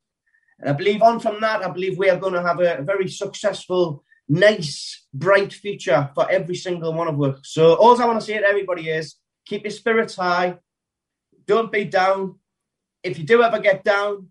[0.58, 3.08] and I believe on from that, I believe we are going to have a very
[3.08, 7.40] successful, nice, bright future for every single one of us.
[7.44, 9.16] So all I want to say to everybody is
[9.46, 10.58] keep your spirits high,
[11.46, 12.38] don't be down.
[13.02, 14.30] If you do ever get down,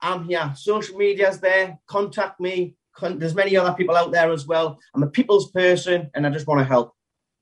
[0.00, 0.52] I'm here.
[0.56, 1.78] Social media's there.
[1.86, 4.78] Contact me there's many other people out there as well.
[4.94, 6.94] I'm a people's person, and I just want to help.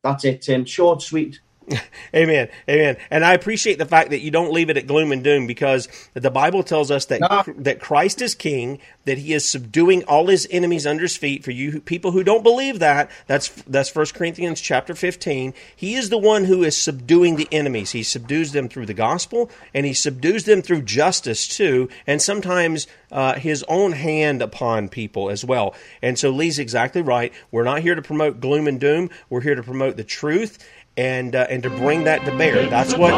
[0.02, 0.64] That's it, Tim.
[0.64, 1.40] Short, sweet.
[2.14, 2.48] Amen.
[2.68, 2.96] Amen.
[3.10, 5.88] And I appreciate the fact that you don't leave it at gloom and doom because
[6.14, 7.44] the Bible tells us that no.
[7.58, 11.44] that Christ is king, that he is subduing all his enemies under his feet.
[11.44, 15.54] For you people who don't believe that, that's that's 1 Corinthians chapter 15.
[15.74, 17.92] He is the one who is subduing the enemies.
[17.92, 22.86] He subdues them through the gospel and he subdues them through justice too, and sometimes
[23.12, 25.74] uh, his own hand upon people as well.
[26.02, 27.32] And so Lee's exactly right.
[27.50, 29.10] We're not here to promote gloom and doom.
[29.28, 30.58] We're here to promote the truth
[31.00, 32.68] and uh, and to bring that to bear.
[32.68, 33.10] That's what.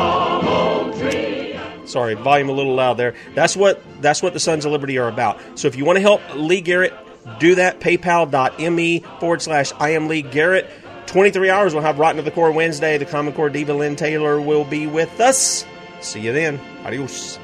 [1.85, 3.15] Sorry, volume a little loud there.
[3.35, 5.41] That's what that's what the Sons of Liberty are about.
[5.59, 6.95] So if you want to help Lee Garrett,
[7.41, 7.81] do that.
[7.81, 10.71] PayPal.me forward slash I am Lee Garrett.
[11.07, 12.97] 23 hours, we'll have Rotten to the Core Wednesday.
[12.97, 15.67] The Common Core Diva Lynn Taylor will be with us.
[16.01, 16.61] See you then.
[16.85, 17.39] Adios.